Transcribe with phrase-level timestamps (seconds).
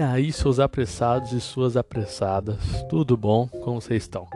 [0.00, 2.58] aí, seus apressados e suas apressadas,
[2.88, 3.46] tudo bom?
[3.46, 4.26] Como vocês estão?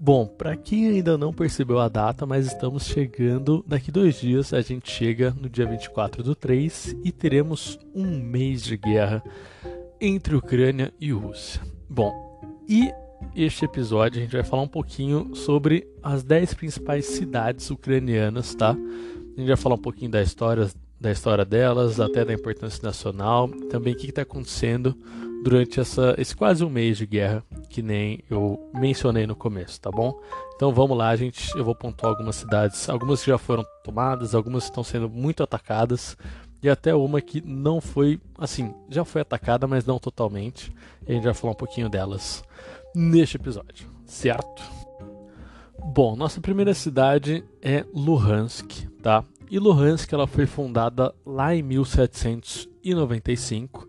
[0.00, 4.60] Bom, para quem ainda não percebeu a data, mas estamos chegando, daqui dois dias a
[4.60, 9.22] gente chega no dia 24 do 3 e teremos um mês de guerra
[10.00, 11.60] entre Ucrânia e Rússia.
[11.88, 12.12] Bom,
[12.68, 12.92] e
[13.34, 18.70] este episódio a gente vai falar um pouquinho sobre as 10 principais cidades ucranianas, tá?
[18.70, 20.68] A gente vai falar um pouquinho da história,
[21.00, 24.96] da história delas, até da importância nacional, também o que está acontecendo
[25.42, 29.90] durante essa, esse quase um mês de guerra, que nem eu mencionei no começo, tá
[29.90, 30.18] bom?
[30.56, 31.56] Então vamos lá, gente.
[31.56, 36.16] Eu vou pontuar algumas cidades, algumas que já foram tomadas, algumas estão sendo muito atacadas,
[36.60, 40.72] e até uma que não foi, assim, já foi atacada, mas não totalmente.
[41.06, 42.42] E a gente vai falar um pouquinho delas
[42.94, 44.62] neste episódio, certo?
[45.78, 49.24] Bom, nossa primeira cidade é Luhansk, tá?
[49.50, 53.88] E Luhansk ela foi fundada lá em 1795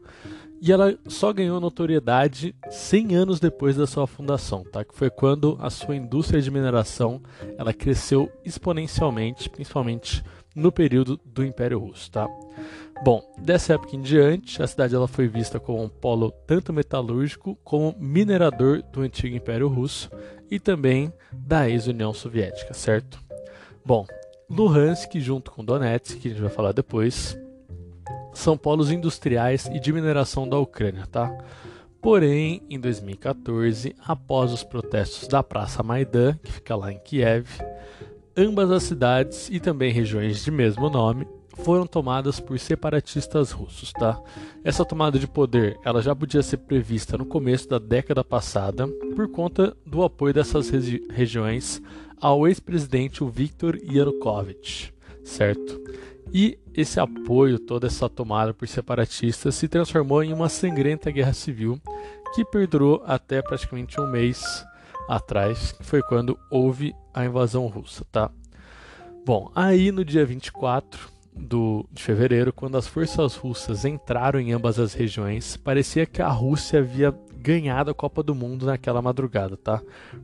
[0.61, 4.83] e ela só ganhou notoriedade 100 anos depois da sua fundação, tá?
[4.83, 7.21] Que foi quando a sua indústria de mineração
[7.57, 10.23] ela cresceu exponencialmente, principalmente
[10.55, 12.27] no período do Império Russo, tá?
[13.03, 17.57] Bom, dessa época em diante, a cidade ela foi vista como um polo tanto metalúrgico
[17.63, 20.09] como minerador do antigo Império Russo
[20.51, 23.17] e também da ex-União Soviética, certo?
[23.85, 24.05] Bom,
[24.49, 27.37] Luhansk, junto com Donetsk, que a gente vai falar depois,
[28.33, 31.31] são polos industriais e de mineração da Ucrânia, tá?
[32.01, 37.47] Porém, em 2014, após os protestos da Praça Maidan, que fica lá em Kiev,
[38.35, 41.27] ambas as cidades e também regiões de mesmo nome
[41.63, 44.17] foram tomadas por separatistas russos, tá?
[44.63, 49.29] Essa tomada de poder, ela já podia ser prevista no começo da década passada por
[49.29, 51.81] conta do apoio dessas regi regiões
[52.21, 55.79] ao ex-presidente Viktor Yanukovych, certo?
[56.33, 61.79] E esse apoio, toda essa tomada por separatistas, se transformou em uma sangrenta guerra civil
[62.33, 64.65] que perdurou até praticamente um mês
[65.07, 68.29] atrás, que foi quando houve a invasão russa, tá?
[69.25, 74.79] Bom, aí no dia 24 do, de fevereiro, quando as forças russas entraram em ambas
[74.79, 79.81] as regiões, parecia que a Rússia havia ganhado a Copa do Mundo naquela madrugada, tá?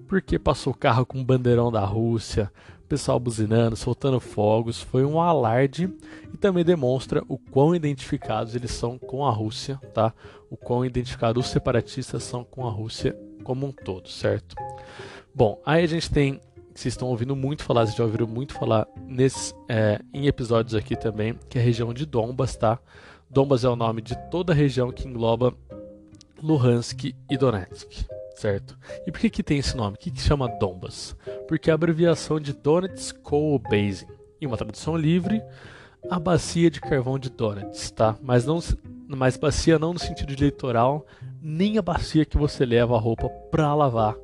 [0.08, 2.52] Porque passou o carro com o bandeirão da Rússia,
[2.88, 5.90] pessoal buzinando, soltando fogos, foi um alarde
[6.34, 10.14] e também demonstra o quão identificados eles são com a Rússia, tá?
[10.50, 14.56] O quão identificados os separatistas são com a Rússia como um todo, certo?
[15.34, 16.40] Bom, aí a gente tem,
[16.74, 20.96] vocês estão ouvindo muito falar, vocês já ouviram muito falar nesse, é, em episódios aqui
[20.96, 22.80] também, que é a região de Donbas, tá?
[23.30, 25.54] Donbas é o nome de toda a região que engloba
[26.42, 28.78] Luhansk e Donetsk, certo?
[29.06, 29.96] E por que, que tem esse nome?
[29.96, 31.16] O que, que chama Donbas?
[31.48, 34.08] Porque é a abreviação de Donetsk Coal Basin.
[34.42, 35.42] Em uma tradução livre,
[36.10, 38.16] a bacia de carvão de Donetsk, tá?
[38.22, 38.60] Mas não,
[39.08, 41.06] mas bacia não no sentido de litoral,
[41.42, 44.16] nem a bacia que você leva a roupa para lavar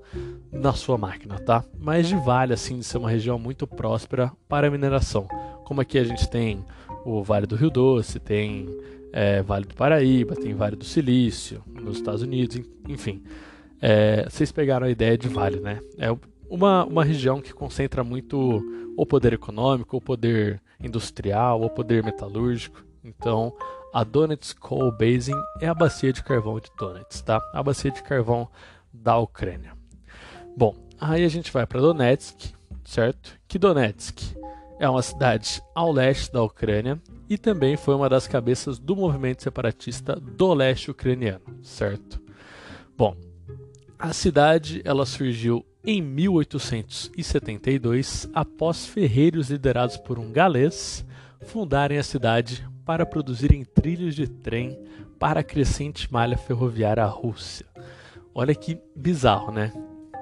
[0.51, 1.63] na sua máquina, tá?
[1.79, 5.27] Mas de vale assim de ser uma região muito próspera para a mineração.
[5.63, 6.65] Como aqui a gente tem
[7.05, 8.67] o Vale do Rio Doce, tem
[9.13, 13.23] é, Vale do Paraíba, tem Vale do Silício nos Estados Unidos, enfim.
[13.81, 15.79] É, vocês pegaram a ideia de vale, né?
[15.97, 16.15] É
[16.49, 18.61] uma, uma região que concentra muito
[18.97, 22.83] o poder econômico, o poder industrial, o poder metalúrgico.
[23.03, 23.53] Então,
[23.93, 27.41] a Donetsk Coal Basin é a bacia de carvão de Donetsk, tá?
[27.53, 28.47] A bacia de carvão
[28.93, 29.73] da Ucrânia.
[30.55, 32.53] Bom, aí a gente vai para Donetsk,
[32.83, 33.39] certo?
[33.47, 34.40] Que Donetsk
[34.81, 36.99] é uma cidade ao leste da Ucrânia
[37.29, 42.19] e também foi uma das cabeças do movimento separatista do leste ucraniano, certo?
[42.97, 43.15] Bom,
[43.99, 51.05] a cidade ela surgiu em 1872 após ferreiros liderados por um galês
[51.43, 54.83] fundarem a cidade para produzirem trilhos de trem
[55.19, 57.67] para a crescente malha ferroviária Rússia.
[58.33, 59.71] Olha que bizarro, né?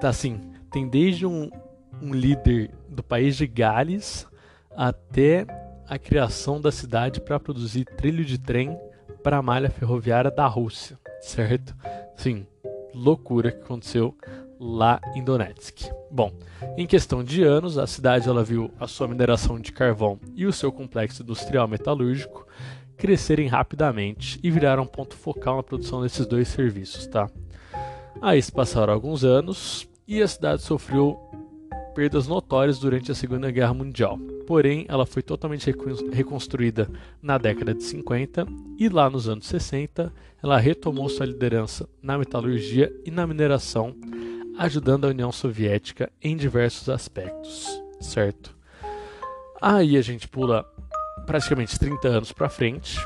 [0.02, 0.38] Tá assim,
[0.70, 1.50] tem desde um,
[2.02, 4.28] um líder do país de Gales
[4.80, 5.46] até
[5.86, 8.80] a criação da cidade para produzir trilho de trem
[9.22, 11.76] para a malha ferroviária da Rússia, certo?
[12.16, 12.46] Sim,
[12.94, 14.16] loucura que aconteceu
[14.58, 15.90] lá em Donetsk.
[16.10, 16.32] Bom,
[16.78, 20.52] em questão de anos, a cidade ela viu a sua mineração de carvão e o
[20.52, 22.46] seu complexo industrial metalúrgico
[22.96, 27.28] crescerem rapidamente e viraram ponto focal na produção desses dois serviços, tá?
[28.22, 31.20] Aí se passaram alguns anos e a cidade sofreu
[32.00, 34.18] perdas notórias durante a Segunda Guerra Mundial.
[34.46, 35.70] Porém, ela foi totalmente
[36.10, 36.88] reconstruída
[37.20, 38.46] na década de 50
[38.78, 40.10] e lá nos anos 60
[40.42, 43.94] ela retomou sua liderança na metalurgia e na mineração
[44.56, 47.68] ajudando a União Soviética em diversos aspectos,
[48.00, 48.56] certo?
[49.60, 50.64] Aí a gente pula
[51.26, 52.98] praticamente 30 anos para frente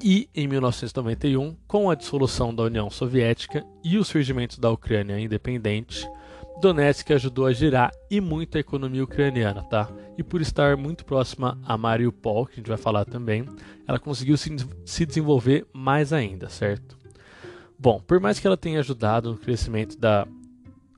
[0.00, 6.08] E em 1991, com a dissolução da União Soviética e o surgimento da Ucrânia independente,
[6.60, 9.88] Donetsk ajudou a girar e muito a economia ucraniana, tá?
[10.16, 13.46] E por estar muito próxima a Mariupol, que a gente vai falar também,
[13.86, 16.98] ela conseguiu se, se desenvolver mais ainda, certo?
[17.78, 20.26] Bom, por mais que ela tenha ajudado no crescimento da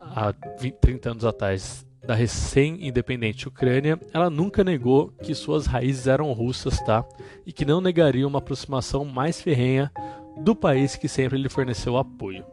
[0.00, 6.32] há 20, 30 anos atrás da recém-independente Ucrânia, ela nunca negou que suas raízes eram
[6.32, 7.04] russas, tá?
[7.44, 9.92] E que não negaria uma aproximação mais ferrenha
[10.38, 12.44] do país que sempre lhe forneceu apoio.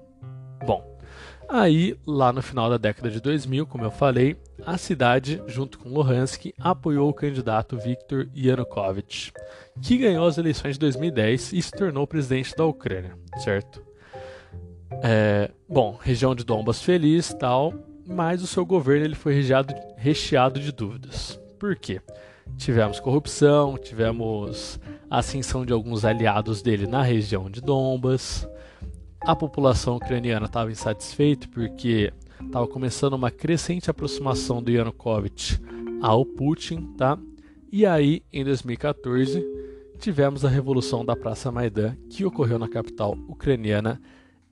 [0.65, 0.96] Bom,
[1.49, 5.89] aí lá no final da década de 2000, como eu falei, a cidade, junto com
[5.89, 9.31] Luhansk, apoiou o candidato Viktor Yanukovych,
[9.81, 13.81] que ganhou as eleições de 2010 e se tornou presidente da Ucrânia, certo?
[15.03, 17.73] É, bom, região de Donbas feliz tal,
[18.05, 21.39] mas o seu governo ele foi recheado, recheado de dúvidas.
[21.59, 22.01] Por quê?
[22.57, 24.79] Tivemos corrupção, tivemos
[25.09, 28.47] ascensão de alguns aliados dele na região de Donbas.
[29.27, 35.59] A população ucraniana estava insatisfeita porque estava começando uma crescente aproximação do Yanukovych
[36.01, 37.19] ao Putin, tá?
[37.69, 39.45] E aí, em 2014,
[40.00, 44.01] tivemos a revolução da Praça Maidan, que ocorreu na capital ucraniana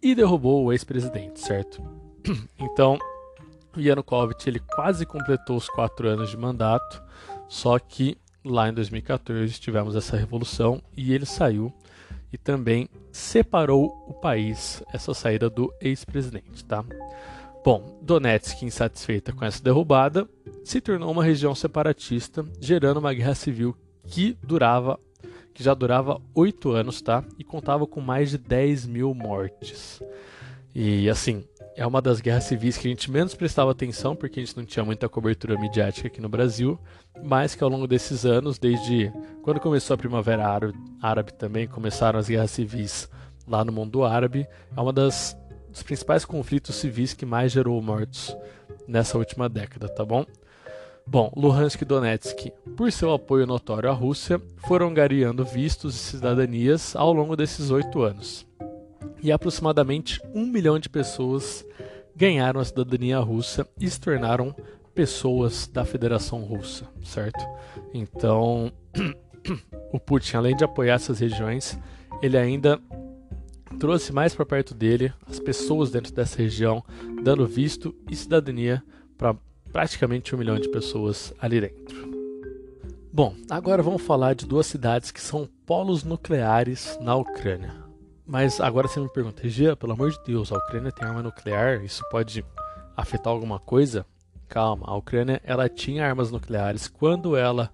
[0.03, 1.81] e derrubou o ex-presidente, certo?
[2.59, 2.99] Então,
[3.77, 7.01] Yanukovych ele quase completou os quatro anos de mandato,
[7.47, 11.73] só que lá em 2014 tivemos essa revolução e ele saiu
[12.35, 16.83] e também separou o país, essa saída do ex-presidente, tá?
[17.63, 20.27] Bom, Donetsk, insatisfeita com essa derrubada,
[20.65, 23.73] se tornou uma região separatista, gerando uma guerra civil
[24.03, 24.99] que durava,
[25.53, 27.23] que já durava oito anos, tá?
[27.39, 30.01] E contava com mais de 10 mil mortes.
[30.75, 34.43] E assim, é uma das guerras civis que a gente menos prestava atenção, porque a
[34.43, 36.79] gente não tinha muita cobertura midiática aqui no Brasil,
[37.23, 39.11] mas que ao longo desses anos, desde
[39.43, 40.45] quando começou a Primavera
[41.01, 43.09] Árabe, também, começaram as guerras civis
[43.45, 45.37] lá no mundo árabe, é uma das
[45.69, 48.35] dos principais conflitos civis que mais gerou mortos
[48.87, 50.25] nessa última década, tá bom?
[51.05, 56.95] Bom, Luhansk e Donetsk, por seu apoio notório à Rússia, foram gareando vistos e cidadanias
[56.95, 58.47] ao longo desses oito anos
[59.21, 61.65] e aproximadamente um milhão de pessoas
[62.15, 64.55] ganharam a cidadania russa e se tornaram
[64.93, 67.45] pessoas da Federação Russa, certo?
[67.93, 68.71] Então,
[69.91, 71.77] o Putin, além de apoiar essas regiões,
[72.21, 72.79] ele ainda
[73.77, 76.81] trouxe mais para perto dele as pessoas dentro dessa região,
[77.21, 78.81] dando visto e cidadania
[79.17, 79.35] para
[79.71, 82.15] praticamente um milhão de pessoas ali dentro.
[83.11, 87.84] Bom, agora vamos falar de duas cidades que são polos nucleares na Ucrânia.
[88.25, 91.83] Mas agora você me pergunta, Gia, pelo amor de Deus, a Ucrânia tem arma nuclear,
[91.83, 92.43] isso pode
[92.97, 94.05] afetar alguma coisa?
[94.47, 97.71] Calma, a Ucrânia ela tinha armas nucleares quando ela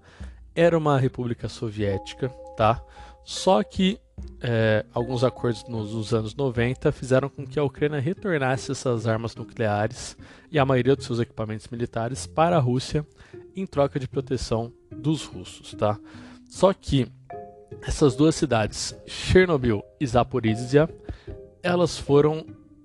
[0.54, 2.82] era uma república soviética, tá?
[3.24, 3.98] Só que
[4.40, 9.34] é, alguns acordos nos, nos, anos 90 fizeram com que a Ucrânia retornasse essas armas
[9.34, 10.16] nucleares
[10.50, 13.06] e a maioria dos seus equipamentos militares para a Rússia
[13.54, 15.98] em troca de proteção dos russos, tá?
[16.48, 17.06] Só que
[17.80, 20.88] essas duas cidades, Chernobyl e Zaporizhia,
[21.62, 22.44] elas foram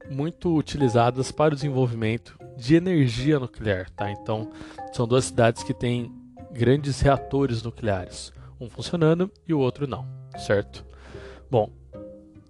[0.09, 4.09] muito utilizadas para o desenvolvimento de energia nuclear, tá?
[4.11, 4.51] Então,
[4.93, 6.11] são duas cidades que têm
[6.51, 10.07] grandes reatores nucleares, um funcionando e o outro não,
[10.37, 10.85] certo?
[11.49, 11.69] Bom,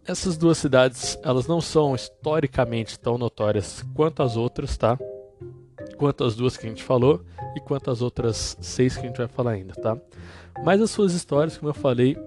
[0.05, 4.97] essas duas cidades, elas não são historicamente tão notórias quanto as outras, tá?
[5.95, 7.23] Quanto as duas que a gente falou
[7.55, 9.97] e quanto as outras seis que a gente vai falar ainda, tá?
[10.63, 12.17] Mas as suas histórias, como eu falei,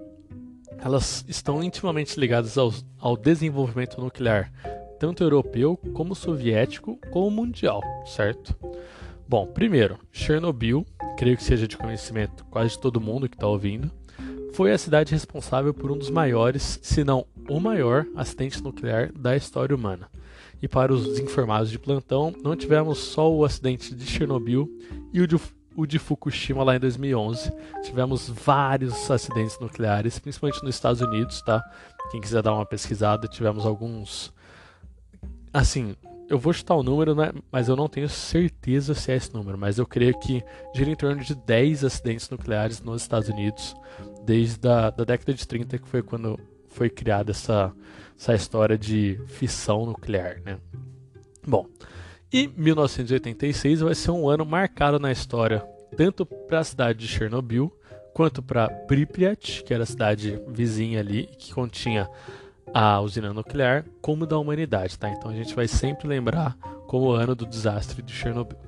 [0.78, 4.52] elas estão intimamente ligadas ao, ao desenvolvimento nuclear,
[4.98, 8.54] tanto europeu como soviético como mundial, certo?
[9.28, 10.84] Bom, primeiro, Chernobyl,
[11.16, 13.90] creio que seja de conhecimento quase de todo mundo que está ouvindo,
[14.52, 19.36] foi a cidade responsável por um dos maiores, se não o maior, acidente nuclear da
[19.36, 20.08] história humana.
[20.62, 24.68] E para os informados de plantão, não tivemos só o acidente de Chernobyl
[25.12, 25.36] e o de
[25.76, 27.50] o de Fukushima lá em 2011.
[27.84, 31.62] Tivemos vários acidentes nucleares, principalmente nos Estados Unidos, tá?
[32.10, 34.32] Quem quiser dar uma pesquisada, tivemos alguns.
[35.52, 35.94] Assim,
[36.28, 37.32] eu vou chutar o número, né?
[37.50, 40.42] mas eu não tenho certeza se é esse número, mas eu creio que
[40.74, 43.74] gira em torno de 10 acidentes nucleares nos Estados Unidos,
[44.24, 46.38] desde a da década de 30, que foi quando
[46.68, 47.72] foi criada essa,
[48.20, 50.58] essa história de fissão nuclear, né?
[51.46, 51.66] Bom,
[52.30, 57.74] e 1986 vai ser um ano marcado na história, tanto para a cidade de Chernobyl,
[58.12, 62.10] quanto para Pripyat, que era a cidade vizinha ali, que continha
[62.74, 65.08] a usina nuclear, como da humanidade, tá?
[65.08, 68.58] Então a gente vai sempre lembrar como o ano do desastre de Chernobyl.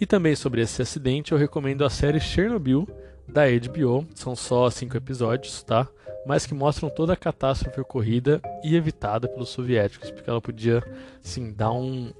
[0.00, 2.88] E também sobre esse acidente, eu recomendo a série Chernobyl
[3.28, 4.06] da HBO.
[4.14, 5.88] São só cinco episódios, tá?
[6.28, 10.84] mas que mostram toda a catástrofe ocorrida e evitada pelos soviéticos, porque ela podia,
[11.24, 12.12] assim, dar um.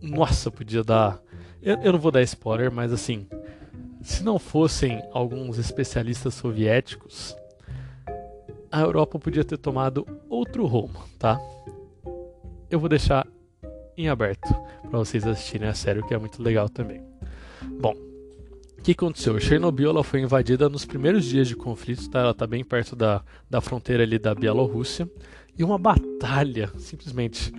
[0.00, 1.20] Nossa, podia dar.
[1.60, 3.28] Eu, eu não vou dar spoiler, mas assim,
[4.00, 7.36] se não fossem alguns especialistas soviéticos,
[8.72, 11.38] a Europa podia ter tomado outro rumo, tá?
[12.70, 13.26] Eu vou deixar
[13.98, 14.48] em aberto
[14.88, 17.02] para vocês assistirem a série, que é muito legal também.
[17.78, 17.94] Bom,
[18.80, 19.38] o que aconteceu?
[19.38, 22.20] Chernobyl ela foi invadida nos primeiros dias de conflito, tá?
[22.20, 25.08] ela está bem perto da, da fronteira ali da Bielorrússia,
[25.56, 27.52] e uma batalha, simplesmente,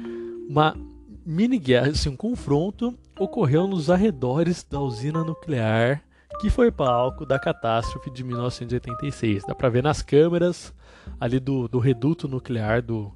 [0.49, 0.75] uma
[1.23, 6.03] mini guerra, assim, um confronto ocorreu nos arredores da usina nuclear
[6.39, 9.43] que foi palco da catástrofe de 1986.
[9.45, 10.73] Dá para ver nas câmeras
[11.19, 13.13] ali do, do reduto nuclear do,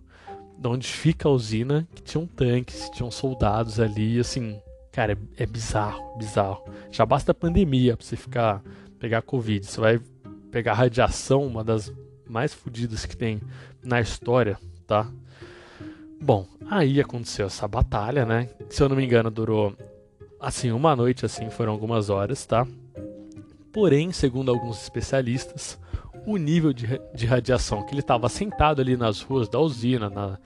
[0.59, 4.59] de onde fica a usina, que tinham tanques, tinham soldados ali, assim,
[4.95, 6.63] cara, é, é bizarro, bizarro.
[6.89, 8.63] Já basta a pandemia pra você ficar,
[8.97, 9.99] pegar Covid, você vai
[10.49, 11.93] pegar radiação, uma das
[12.25, 13.41] mais fodidas que tem
[13.83, 15.05] na história, tá?
[16.21, 18.49] Bom, aí aconteceu essa batalha, né?
[18.69, 19.75] Se eu não me engano, durou
[20.39, 22.65] assim uma noite, assim, foram algumas horas, tá?
[23.73, 25.77] Porém, segundo alguns especialistas,
[26.25, 30.39] o nível de, de radiação que ele estava sentado ali nas ruas da usina, na,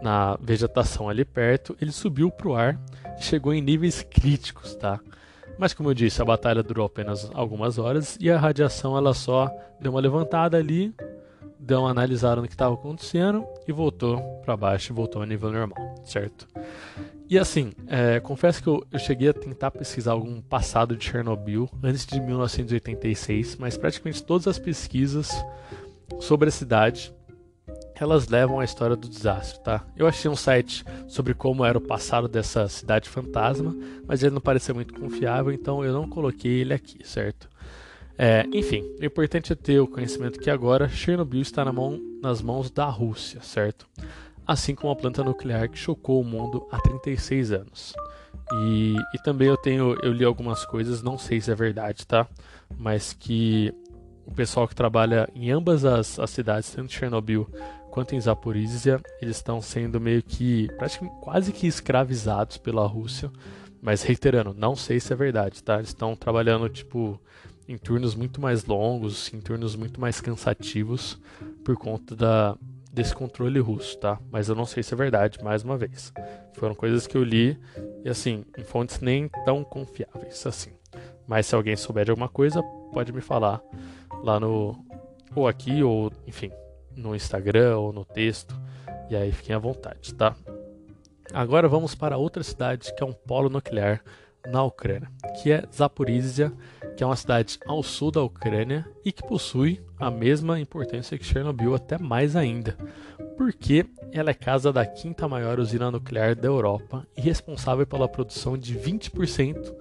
[0.00, 2.80] na vegetação ali perto, ele subiu para o ar
[3.18, 5.00] chegou em níveis críticos, tá?
[5.58, 9.50] Mas como eu disse, a batalha durou apenas algumas horas e a radiação ela só
[9.80, 10.94] deu uma levantada ali,
[11.58, 15.94] deu uma analisada no que estava acontecendo e voltou para baixo, voltou ao nível normal,
[16.04, 16.48] certo?
[17.28, 21.68] E assim, é, confesso que eu, eu, cheguei a tentar pesquisar algum passado de Chernobyl
[21.82, 25.30] antes de 1986, mas praticamente todas as pesquisas
[26.20, 27.14] sobre a cidade
[28.02, 29.84] elas levam à história do desastre, tá?
[29.96, 33.74] Eu achei um site sobre como era o passado dessa cidade fantasma,
[34.06, 37.48] mas ele não parecia muito confiável, então eu não coloquei ele aqui, certo?
[38.18, 42.42] É, enfim, o importante é ter o conhecimento que agora Chernobyl está na mão, nas
[42.42, 43.86] mãos da Rússia, certo?
[44.46, 47.92] assim como a planta nuclear que chocou o mundo há 36 anos.
[48.54, 52.26] E, e também eu tenho, eu li algumas coisas, não sei se é verdade, tá?
[52.76, 53.72] Mas que
[54.26, 57.48] o pessoal que trabalha em ambas as, as cidades, tanto Chernobyl
[57.92, 60.66] quanto em Zaporizhia, eles estão sendo meio que,
[61.20, 63.30] quase que escravizados pela Rússia.
[63.82, 65.74] Mas reiterando, não sei se é verdade, tá?
[65.74, 67.20] Eles estão trabalhando, tipo,
[67.68, 71.20] em turnos muito mais longos, em turnos muito mais cansativos,
[71.62, 72.56] por conta da,
[72.90, 74.18] desse controle russo, tá?
[74.30, 76.12] Mas eu não sei se é verdade, mais uma vez.
[76.54, 77.58] Foram coisas que eu li
[78.04, 80.70] e assim, em fontes nem tão confiáveis assim.
[81.26, 83.60] Mas se alguém souber de alguma coisa, pode me falar
[84.22, 84.82] lá no
[85.34, 86.52] ou aqui ou, enfim,
[86.96, 88.54] no Instagram ou no texto.
[89.10, 90.34] E aí fiquem à vontade, tá?
[91.32, 94.02] Agora vamos para outra cidade que é um polo nuclear
[94.46, 95.08] na Ucrânia,
[95.40, 96.52] que é Zaporizhia,
[96.96, 101.24] que é uma cidade ao sul da Ucrânia e que possui a mesma importância que
[101.24, 102.76] Chernobyl, até mais ainda,
[103.36, 108.58] porque ela é casa da quinta maior usina nuclear da Europa e responsável pela produção
[108.58, 109.74] de 20%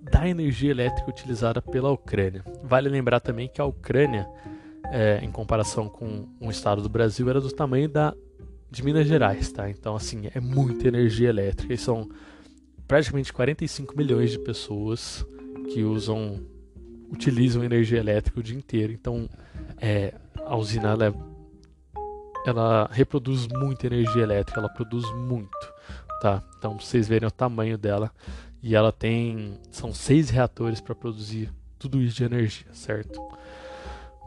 [0.00, 2.44] da energia elétrica utilizada pela Ucrânia.
[2.62, 4.28] Vale lembrar também que a Ucrânia,
[4.92, 8.14] é, em comparação com um estado do Brasil, era do tamanho da
[8.70, 9.70] de Minas Gerais, tá?
[9.70, 12.08] Então, assim, é muita energia elétrica e são
[12.86, 15.24] praticamente 45 milhões de pessoas
[15.72, 16.40] que usam
[17.10, 18.92] utilizam energia elétrica o dia inteiro.
[18.92, 19.28] Então,
[19.78, 20.12] é,
[20.44, 21.12] a usina ela, é,
[22.44, 25.72] ela reproduz muita energia elétrica, ela produz muito,
[26.20, 26.42] tá?
[26.58, 28.10] Então, pra vocês verem o tamanho dela
[28.62, 33.20] e ela tem são seis reatores para produzir tudo isso de energia, certo?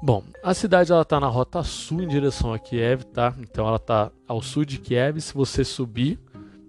[0.01, 3.35] Bom, a cidade ela está na rota sul em direção a Kiev, tá?
[3.39, 5.19] Então ela está ao sul de Kiev.
[5.19, 6.17] Se você subir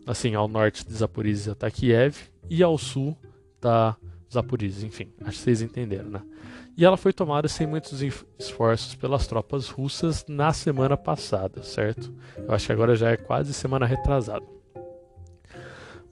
[0.04, 2.16] assim, ao norte de Zaporizhia está Kiev
[2.48, 3.16] e ao sul
[3.54, 3.96] está
[4.32, 6.22] Zaporizhia, enfim, acho que vocês entenderam, né?
[6.76, 8.02] E ela foi tomada sem muitos
[8.38, 12.12] esforços pelas tropas russas na semana passada, certo?
[12.36, 14.44] Eu acho que agora já é quase semana retrasada.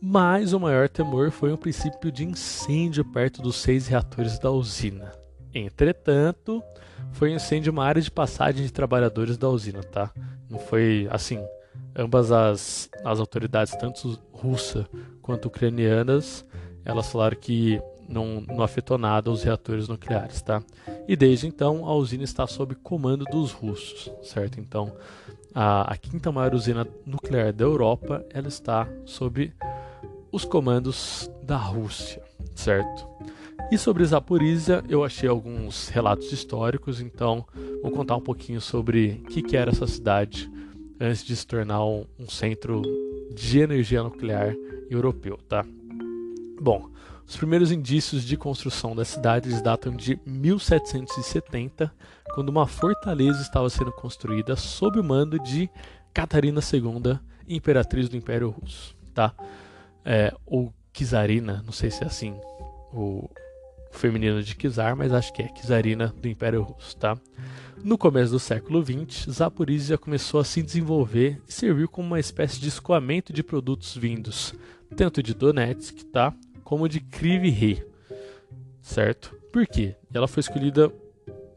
[0.00, 5.12] Mas o maior temor foi um princípio de incêndio perto dos seis reatores da usina.
[5.52, 6.62] Entretanto,
[7.12, 10.11] foi um incêndio uma área de passagem de trabalhadores da usina, tá?
[10.49, 11.45] Não foi assim,
[11.97, 14.88] ambas as, as autoridades, tanto russa
[15.21, 16.45] quanto ucranianas,
[16.85, 20.62] elas falaram que não, não afetou nada os reatores nucleares, tá?
[21.07, 24.59] E desde então a usina está sob comando dos russos, certo?
[24.59, 24.93] Então
[25.55, 29.53] a, a quinta maior usina nuclear da Europa, ela está sob
[30.31, 32.23] os comandos da Rússia,
[32.55, 33.08] certo?
[33.70, 37.44] E sobre Zaporizhia, eu achei alguns relatos históricos, então
[37.82, 40.50] vou contar um pouquinho sobre o que, que era essa cidade
[40.98, 42.80] antes de se tornar um, um centro
[43.34, 44.54] de energia nuclear
[44.90, 45.66] europeu, tá?
[46.58, 46.88] Bom,
[47.26, 51.92] Os primeiros indícios de construção da cidade datam de 1770,
[52.34, 55.68] quando uma fortaleza estava sendo construída sob o mando de
[56.14, 59.34] Catarina II, imperatriz do Império Russo, tá?
[60.06, 62.34] É, ou Kizarina, não sei se é assim
[62.94, 63.28] o
[63.90, 67.16] feminino de Kizar, mas acho que é Kizarina do Império Russo, tá?
[67.83, 72.61] No começo do século XX, Zaporizhia começou a se desenvolver e serviu como uma espécie
[72.61, 74.54] de escoamento de produtos vindos
[74.97, 76.35] tanto de Donetsk, tá?
[76.64, 77.83] como de Kryvyi
[78.83, 79.35] certo?
[79.52, 79.97] Por quê?
[80.12, 80.92] Ela foi escolhida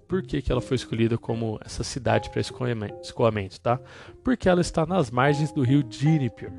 [0.08, 3.80] por que, que ela foi escolhida como essa cidade para escoamento, tá?
[4.24, 6.52] Porque ela está nas margens do rio Dnieper.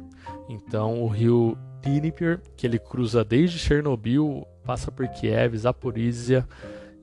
[0.49, 6.47] Então, o rio Dnieper, que ele cruza desde Chernobyl, passa por Kiev, Zaporizhia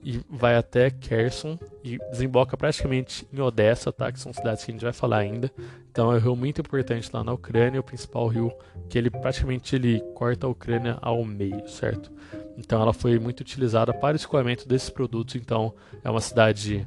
[0.02, 4.10] e vai até Kherson e desemboca praticamente em Odessa, tá?
[4.10, 5.50] Que são cidades que a gente vai falar ainda.
[5.90, 8.52] Então é um rio muito importante lá na Ucrânia, o principal rio
[8.88, 12.10] que ele praticamente ele corta a Ucrânia ao meio, certo?
[12.56, 16.86] Então ela foi muito utilizada para o escoamento desses produtos, então é uma cidade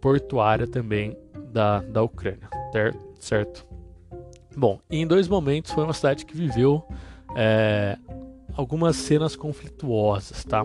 [0.00, 1.16] portuária também
[1.52, 2.48] da, da Ucrânia,
[3.18, 3.66] certo?
[4.56, 6.86] Bom, em dois momentos foi uma cidade que viveu
[7.36, 7.98] é,
[8.56, 10.64] algumas cenas conflituosas, tá?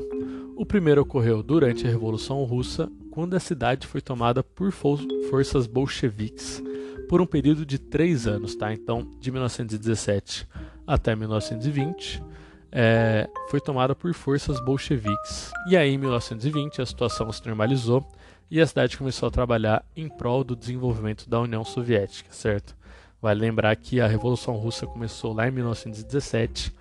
[0.55, 6.63] O primeiro ocorreu durante a Revolução Russa, quando a cidade foi tomada por forças bolcheviques
[7.11, 8.73] por um período de três anos, tá?
[8.73, 10.47] Então, de 1917
[10.87, 12.23] até 1920,
[12.71, 15.51] é, foi tomada por forças bolcheviques.
[15.67, 18.07] E aí, em 1920, a situação se normalizou
[18.49, 22.77] e a cidade começou a trabalhar em prol do desenvolvimento da União Soviética, certo?
[23.21, 26.73] Vale lembrar que a Revolução Russa começou lá em 1917,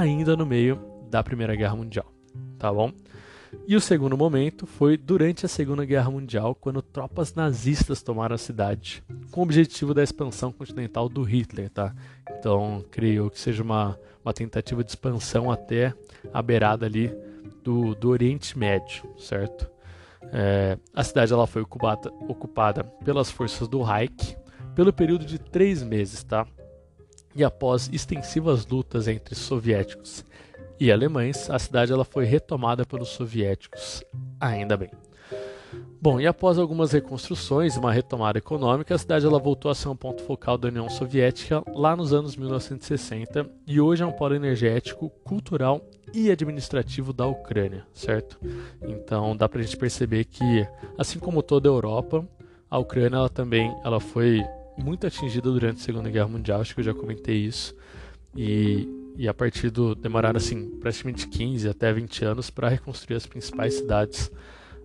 [0.00, 0.80] ainda no meio
[1.10, 2.06] da Primeira Guerra Mundial,
[2.58, 2.92] tá bom?
[3.66, 8.38] E o segundo momento foi durante a Segunda Guerra Mundial, quando tropas nazistas tomaram a
[8.38, 11.94] cidade, com o objetivo da expansão continental do Hitler, tá?
[12.30, 15.92] Então, creio que seja uma, uma tentativa de expansão até
[16.32, 17.12] a beirada ali
[17.62, 19.70] do, do Oriente Médio, certo?
[20.32, 24.36] É, a cidade ela foi ocupada, ocupada pelas forças do Reich
[24.74, 26.46] pelo período de três meses, tá?
[27.34, 30.24] E após extensivas lutas entre soviéticos
[30.78, 34.02] e alemães, a cidade ela foi retomada pelos soviéticos,
[34.40, 34.90] ainda bem.
[36.00, 39.88] Bom, e após algumas reconstruções e uma retomada econômica, a cidade ela voltou a ser
[39.88, 44.34] um ponto focal da União Soviética lá nos anos 1960 e hoje é um polo
[44.34, 45.80] energético, cultural
[46.12, 48.38] e administrativo da Ucrânia, certo?
[48.82, 50.66] Então dá pra gente perceber que,
[50.98, 52.26] assim como toda a Europa,
[52.68, 54.44] a Ucrânia ela também ela foi
[54.76, 57.74] muito atingida durante a Segunda Guerra Mundial, acho que eu já comentei isso.
[58.36, 63.26] E e a partir do demoraram assim praticamente 15 até 20 anos para reconstruir as
[63.26, 64.30] principais cidades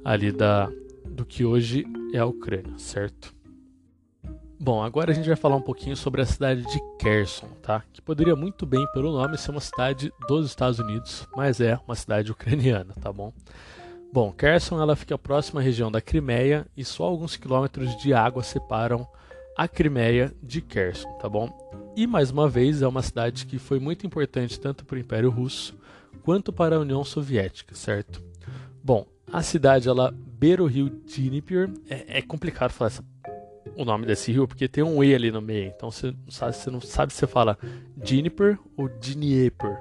[0.04, 0.69] ali da
[1.06, 3.34] do que hoje é a Ucrânia, certo?
[4.60, 7.84] Bom, agora a gente vai falar um pouquinho sobre a cidade de Kherson, tá?
[7.93, 11.95] Que poderia muito bem, pelo nome, ser uma cidade dos Estados Unidos, mas é uma
[11.95, 13.32] cidade ucraniana, tá bom?
[14.12, 18.43] Bom, Kherson ela fica próxima à região da Crimeia e só alguns quilômetros de água
[18.43, 19.08] separam
[19.58, 21.50] a Crimeia de Kherson, tá bom?
[21.96, 25.32] E mais uma vez é uma cidade que foi muito importante tanto para o Império
[25.32, 25.76] Russo
[26.22, 28.24] quanto para a União Soviética, certo?
[28.84, 31.72] Bom, a cidade ela beira o rio Dnieper.
[31.89, 33.04] É, é complicado falar essa,
[33.76, 35.74] o nome desse rio porque tem um e ali no meio.
[35.76, 37.58] Então você não sabe, você não sabe se você fala
[37.96, 39.76] Dnieper ou Dnieper.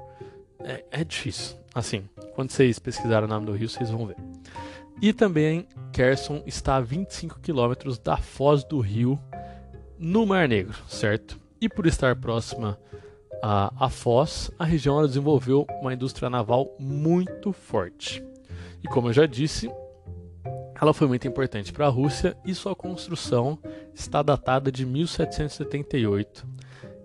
[0.61, 1.55] É, é difícil.
[1.75, 4.17] Assim, quando vocês pesquisarem o nome do rio, vocês vão ver.
[5.03, 9.21] E também Kherson está a 25 quilômetros da foz do rio
[9.99, 11.39] no Mar Negro, certo?
[11.61, 12.79] E por estar próxima
[13.43, 18.23] a, a Foz, a região desenvolveu uma indústria naval muito forte.
[18.83, 19.71] E como eu já disse,
[20.81, 23.59] ela foi muito importante para a Rússia e sua construção
[23.95, 26.47] está datada de 1778.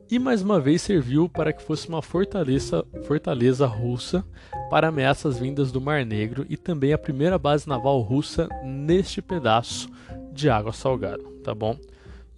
[0.10, 4.26] E mais uma vez serviu para que fosse uma fortaleza, fortaleza russa
[4.70, 9.90] para ameaças vindas do Mar Negro e também a primeira base naval russa neste pedaço
[10.34, 11.78] de água salgada, tá bom?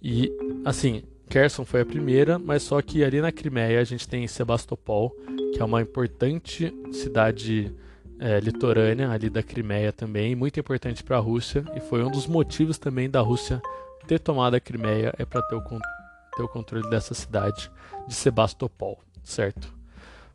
[0.06, 0.30] E
[0.66, 5.16] assim, Kherson foi a primeira, mas só que ali na Crimeia a gente tem Sebastopol,
[5.54, 7.74] que é uma importante cidade
[8.20, 12.26] é, litorânea ali da Crimeia também, muito importante para a Rússia e foi um dos
[12.26, 13.62] motivos também da Rússia
[14.06, 15.58] ter tomado a Crimeia é para ter,
[16.36, 17.70] ter o, controle dessa cidade
[18.06, 19.72] de Sebastopol, certo?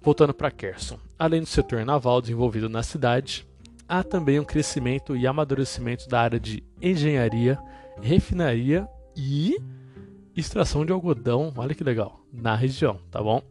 [0.02, 3.48] Voltando para Kherson, além do setor naval desenvolvido na cidade,
[3.88, 7.60] há também um crescimento e amadurecimento da área de engenharia,
[8.02, 9.58] refinaria e
[10.36, 13.42] extração de algodão, olha que legal, na região, tá bom?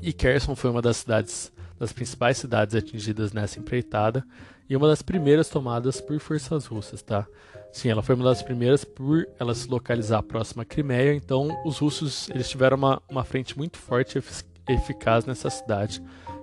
[0.00, 4.24] E Kherson foi uma das cidades, das principais cidades atingidas nessa empreitada
[4.68, 7.26] e uma das primeiras tomadas por forças russas, tá?
[7.72, 11.78] Sim, ela foi uma das primeiras por ela se localizar próxima à Crimeia, então os
[11.78, 16.02] russos eles tiveram uma, uma frente muito forte e eficaz nessa cidade.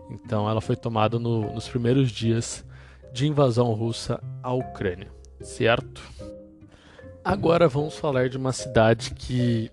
[0.09, 2.65] Então ela foi tomada no, nos primeiros dias
[3.13, 5.09] de invasão russa à Ucrânia,
[5.41, 6.01] certo?
[7.23, 9.69] Agora vamos falar de uma cidade que,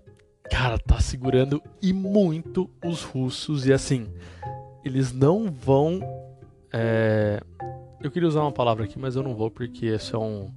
[0.51, 4.07] cara, tá segurando e muito os russos e assim,
[4.85, 5.99] eles não vão.
[6.71, 7.41] É...
[8.01, 10.47] Eu queria usar uma palavra aqui, mas eu não vou porque esse é um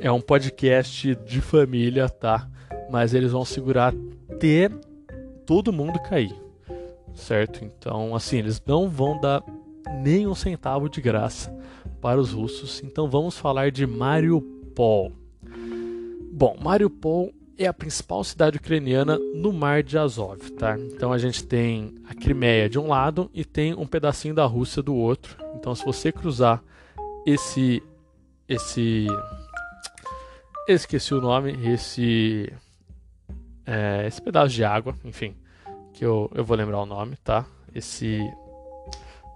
[0.00, 2.48] é um podcast de família, tá?
[2.90, 3.94] Mas eles vão segurar
[4.30, 4.68] até
[5.46, 6.34] todo mundo cair,
[7.14, 7.64] certo?
[7.64, 9.42] Então, assim, eles não vão dar
[10.02, 11.54] nem um centavo de graça
[12.00, 12.82] para os russos.
[12.82, 15.12] Então, vamos falar de Mariupol.
[16.36, 20.76] Bom, Mariupol é a principal cidade ucraniana no Mar de Azov, tá?
[20.76, 24.82] Então a gente tem a Crimeia de um lado e tem um pedacinho da Rússia
[24.82, 25.36] do outro.
[25.54, 26.60] Então se você cruzar
[27.24, 27.80] esse
[28.48, 29.06] esse
[30.66, 32.52] esqueci o nome, esse
[33.64, 35.36] é, esse pedaço de água, enfim,
[35.92, 37.46] que eu, eu vou lembrar o nome, tá?
[37.72, 38.18] Esse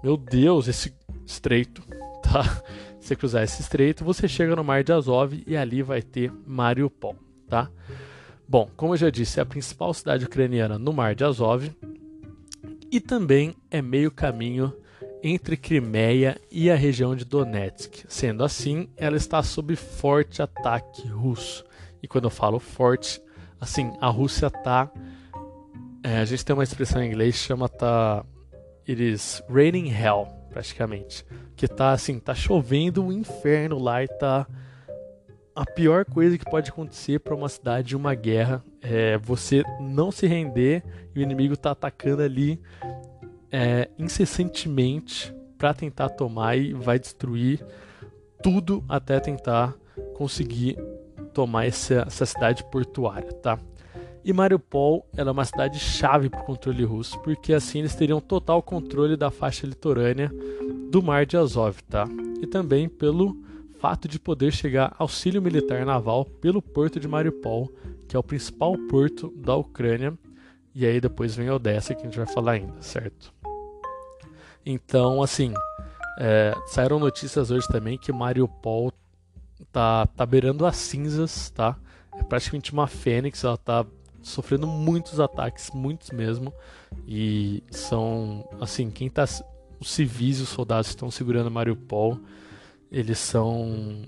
[0.02, 0.92] meu Deus, esse
[1.24, 1.80] estreito,
[2.24, 2.42] tá?
[3.08, 7.16] Você cruzar esse estreito, você chega no Mar de Azov e ali vai ter Mariupol,
[7.48, 7.70] tá?
[8.46, 11.74] Bom, como eu já disse, é a principal cidade ucraniana no Mar de Azov
[12.92, 14.74] e também é meio caminho
[15.22, 18.04] entre Crimeia e a região de Donetsk.
[18.10, 21.64] Sendo assim, ela está sob forte ataque russo.
[22.02, 23.22] E quando eu falo forte,
[23.58, 24.92] assim, a Rússia está.
[26.02, 28.22] É, a gente tem uma expressão em inglês que chama tá.
[28.86, 31.24] It is raining hell, praticamente.
[31.54, 34.46] Que tá assim, tá chovendo um inferno lá e tá.
[35.54, 40.10] A pior coisa que pode acontecer para uma cidade de uma guerra é você não
[40.10, 42.60] se render e o inimigo tá atacando ali
[43.50, 47.64] é, incessantemente para tentar tomar e vai destruir
[48.40, 49.74] tudo até tentar
[50.14, 50.76] conseguir
[51.34, 53.58] tomar essa, essa cidade portuária, tá?
[54.24, 58.62] E Mariupol é uma cidade chave para o controle russo, porque assim eles teriam total
[58.62, 60.30] controle da faixa litorânea
[60.90, 62.06] do Mar de Azov, tá?
[62.42, 63.36] E também pelo
[63.78, 67.70] fato de poder chegar auxílio militar naval pelo porto de Mariupol,
[68.08, 70.18] que é o principal porto da Ucrânia,
[70.74, 73.32] e aí depois vem Odessa, que a gente vai falar ainda, certo?
[74.64, 75.54] Então, assim,
[76.18, 78.92] é, saíram notícias hoje também que Mariupol
[79.72, 81.76] tá, tá beirando as cinzas, tá?
[82.16, 83.86] É praticamente uma fênix, ela tá
[84.28, 86.52] sofrendo muitos ataques, muitos mesmo.
[87.06, 89.24] E são, assim, quem tá.
[89.80, 92.18] Os civis e os soldados que estão segurando Mariupol,
[92.90, 94.02] eles são.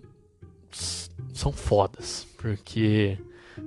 [1.33, 3.19] são fodas, porque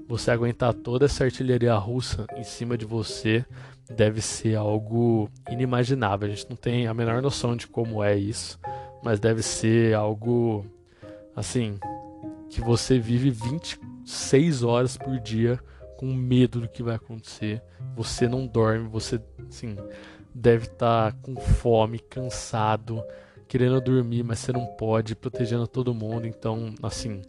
[0.08, 3.46] você aguentar toda essa artilharia russa em cima de você
[3.90, 6.28] deve ser algo inimaginável.
[6.28, 8.60] A gente não tem a menor noção de como é isso,
[9.04, 10.66] mas deve ser algo
[11.36, 11.80] assim
[12.50, 15.60] que você vive 26 horas por dia
[16.04, 17.64] com medo do que vai acontecer.
[17.96, 19.78] Você não dorme, você assim
[20.36, 23.02] deve estar tá com fome, cansado,
[23.48, 26.28] querendo dormir, mas você não pode, protegendo todo mundo.
[26.28, 27.22] Então, assim,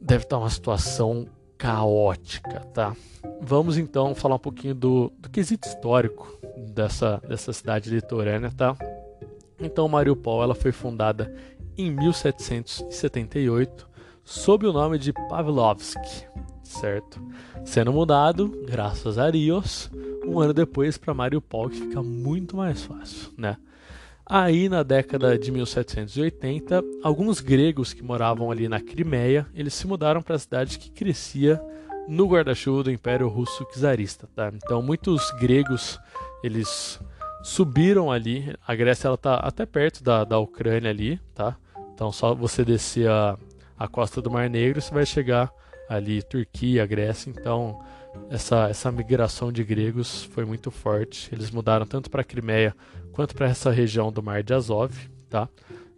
[0.00, 2.94] deve estar tá uma situação caótica, tá?
[3.40, 8.76] Vamos então falar um pouquinho do, do quesito histórico dessa, dessa cidade litorânea, tá?
[9.58, 11.34] Então, Mariupol ela foi fundada
[11.76, 13.88] em 1778
[14.22, 15.98] sob o nome de Pavlovsk,
[16.68, 17.20] certo?
[17.64, 19.90] Sendo mudado, graças a Rios,
[20.26, 23.56] um ano depois para Mariupol, que fica muito mais fácil, né?
[24.30, 30.20] Aí, na década de 1780, alguns gregos que moravam ali na Crimeia, eles se mudaram
[30.20, 31.58] para a cidade que crescia
[32.06, 34.52] no guarda-chuva do Império Russo Czarista, tá?
[34.54, 35.98] Então, muitos gregos,
[36.42, 37.00] eles
[37.42, 38.54] subiram ali.
[38.66, 41.56] A Grécia ela tá até perto da, da Ucrânia ali, tá?
[41.94, 43.38] Então, só você descer a,
[43.78, 45.50] a costa do Mar Negro, você vai chegar
[45.88, 47.30] ali Turquia, Grécia.
[47.30, 47.80] Então,
[48.30, 51.28] essa, essa migração de gregos foi muito forte.
[51.32, 52.74] Eles mudaram tanto para a Crimeia
[53.12, 54.92] quanto para essa região do Mar de Azov,
[55.28, 55.48] tá?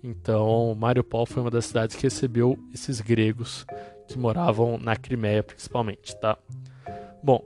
[0.02, 3.66] Então, Mariupol foi uma das cidades que recebeu esses gregos
[4.08, 6.38] que moravam na Crimeia, principalmente, tá?
[7.22, 7.44] Bom,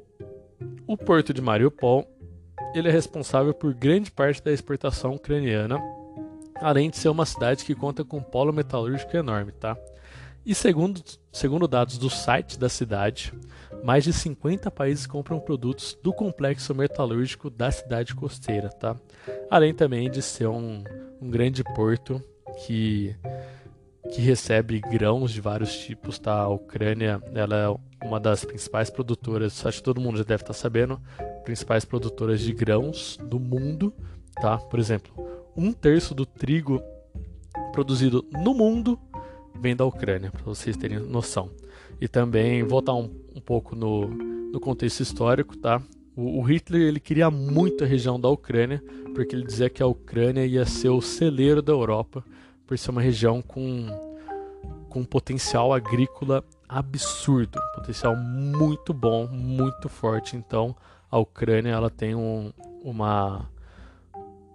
[0.86, 2.06] o porto de Mariupol
[2.74, 5.78] ele é responsável por grande parte da exportação ucraniana,
[6.56, 9.76] além de ser uma cidade que conta com um polo metalúrgico enorme, tá?
[10.46, 11.02] E segundo,
[11.32, 13.32] segundo dados do site da cidade,
[13.82, 18.94] mais de 50 países compram produtos do complexo metalúrgico da cidade costeira, tá?
[19.50, 20.84] Além também de ser um,
[21.20, 22.22] um grande porto
[22.58, 23.16] que,
[24.12, 26.34] que recebe grãos de vários tipos, tá?
[26.34, 30.52] A Ucrânia ela é uma das principais produtoras, acho que todo mundo já deve estar
[30.52, 31.00] sabendo,
[31.42, 33.94] principais produtoras de grãos do mundo,
[34.42, 34.58] tá?
[34.58, 35.14] Por exemplo,
[35.56, 36.82] um terço do trigo
[37.72, 39.00] produzido no mundo
[39.54, 41.50] vem da Ucrânia, para vocês terem noção.
[42.00, 45.80] E também voltar um, um pouco no, no contexto histórico, tá?
[46.16, 48.82] O, Hitler ele queria muito a região da Ucrânia,
[49.14, 52.24] porque ele dizia que a Ucrânia ia ser o celeiro da Europa,
[52.66, 53.88] por ser uma região com,
[54.88, 60.36] com um potencial agrícola absurdo, potencial muito bom, muito forte.
[60.36, 60.74] Então,
[61.10, 63.48] a Ucrânia ela tem um, uma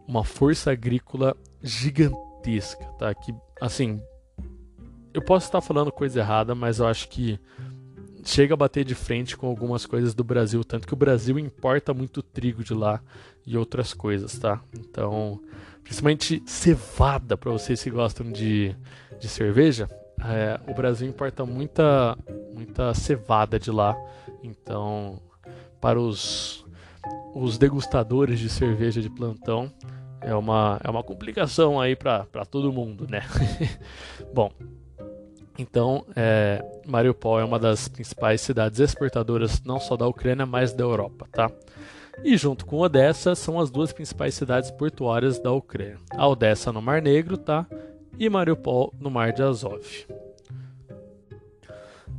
[0.09, 3.13] uma força agrícola gigantesca, tá?
[3.13, 3.31] Que
[3.61, 4.01] assim,
[5.13, 7.39] eu posso estar falando coisa errada, mas eu acho que
[8.23, 11.93] chega a bater de frente com algumas coisas do Brasil, tanto que o Brasil importa
[11.93, 13.01] muito trigo de lá
[13.45, 14.61] e outras coisas, tá?
[14.77, 15.41] Então,
[15.83, 18.75] principalmente cevada para vocês que gostam de,
[19.19, 19.89] de cerveja,
[20.21, 22.17] é, o Brasil importa muita
[22.53, 23.95] muita cevada de lá.
[24.43, 25.21] Então,
[25.79, 26.65] para os
[27.33, 29.71] os degustadores de cerveja de plantão,
[30.21, 33.21] é uma, é uma complicação aí para todo mundo, né?
[34.33, 34.51] Bom,
[35.59, 40.83] então é, Mariupol é uma das principais cidades exportadoras não só da Ucrânia, mas da
[40.83, 41.51] Europa, tá?
[42.23, 45.97] E junto com Odessa são as duas principais cidades portuárias da Ucrânia.
[46.11, 47.67] A Odessa no Mar Negro, tá?
[48.17, 49.85] E Mariupol no Mar de Azov.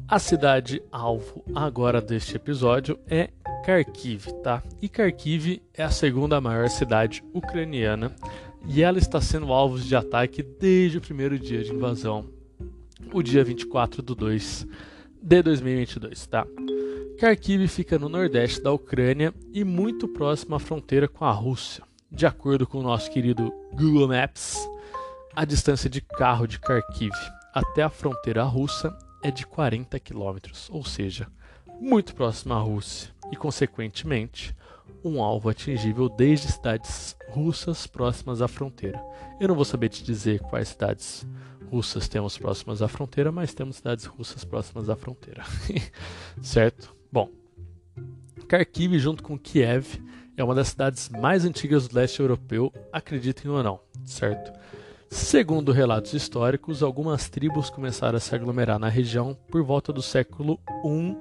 [0.09, 3.31] A cidade alvo agora deste episódio é
[3.65, 4.63] Kharkiv, tá?
[4.83, 8.13] E Kharkiv é a segunda maior cidade ucraniana
[8.67, 12.27] e ela está sendo alvo de ataque desde o primeiro dia de invasão,
[13.13, 14.67] o dia 24 de 2
[15.23, 16.47] de 2022, tá?
[17.19, 21.85] Kharkiv fica no nordeste da Ucrânia e muito próximo à fronteira com a Rússia.
[22.11, 24.57] De acordo com o nosso querido Google Maps,
[25.37, 27.13] a distância de carro de Kharkiv
[27.53, 31.29] até a fronteira russa é de 40 quilômetros, ou seja,
[31.81, 34.55] muito próximo à Rússia e, consequentemente,
[35.05, 39.01] um alvo atingível desde cidades russas próximas à fronteira.
[39.41, 41.27] Eu não vou saber te dizer quais cidades
[41.71, 45.45] russas temos próximas à fronteira, mas temos cidades russas próximas à fronteira.
[46.43, 46.95] certo?
[47.13, 47.31] Bom,
[48.49, 50.01] Kharkiv, junto com Kiev,
[50.37, 54.53] é uma das cidades mais antigas do leste europeu, acreditem ou não, certo?
[55.09, 60.59] Segundo relatos históricos, algumas tribos começaram a se aglomerar na região por volta do século
[60.85, 61.17] I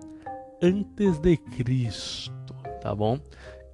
[0.62, 3.20] antes de Cristo, tá bom?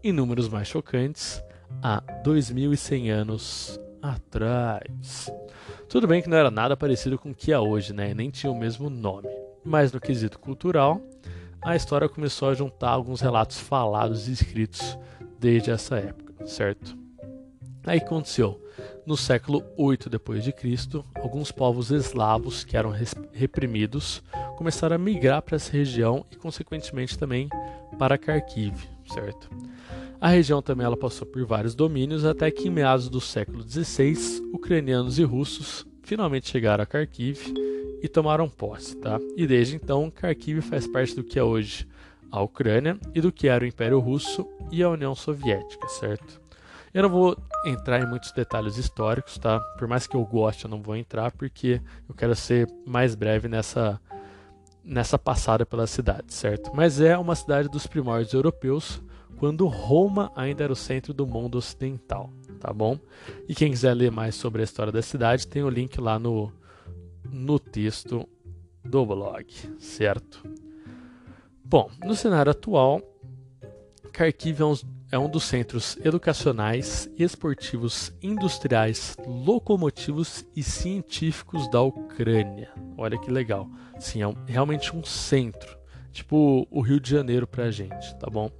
[0.04, 1.42] Em números mais chocantes,
[1.82, 3.80] há 2100 anos
[4.12, 5.32] atrás.
[5.90, 8.14] Tudo bem que não era nada parecido com o que é hoje, né?
[8.14, 9.30] Nem tinha o mesmo nome.
[9.64, 11.02] Mas no quesito cultural,
[11.62, 14.98] a história começou a juntar alguns relatos falados e escritos
[15.40, 16.98] desde essa época, certo?
[17.86, 18.62] Aí aconteceu,
[19.06, 22.94] no século 8 depois de Cristo, alguns povos eslavos que eram
[23.32, 24.24] reprimidos
[24.58, 27.48] começaram a migrar para essa região e consequentemente também
[27.98, 28.76] para Kharkiv,
[29.14, 29.50] certo?
[30.20, 34.16] A região também ela passou por vários domínios até que em meados do século XVI,
[34.54, 37.54] ucranianos e russos finalmente chegaram a Kharkiv
[38.02, 39.20] e tomaram posse, tá?
[39.36, 41.88] E desde então, Kharkiv faz parte do que é hoje
[42.32, 46.42] a Ucrânia e do que era o Império Russo e a União Soviética, certo?
[46.94, 49.60] Eu não vou entrar em muitos detalhes históricos, tá?
[49.78, 53.48] Por mais que eu goste, eu não vou entrar porque eu quero ser mais breve
[53.48, 54.00] nessa
[54.84, 56.72] nessa passada pela cidade, certo?
[56.76, 59.02] Mas é uma cidade dos primórdios europeus,
[59.38, 62.98] quando Roma ainda era o centro do mundo ocidental, tá bom?
[63.48, 66.52] E quem quiser ler mais sobre a história da cidade, tem o link lá no
[67.32, 68.28] no texto
[68.84, 69.46] do blog,
[69.80, 70.44] certo?
[71.64, 73.02] Bom, no cenário atual,
[74.14, 74.76] Kharkiv é um
[75.12, 82.70] é um dos centros educacionais, esportivos, industriais, locomotivos e científicos da Ucrânia.
[82.98, 83.70] Olha que legal.
[84.00, 85.78] Sim, é um, realmente um centro,
[86.12, 88.52] tipo o Rio de Janeiro pra gente, tá bom?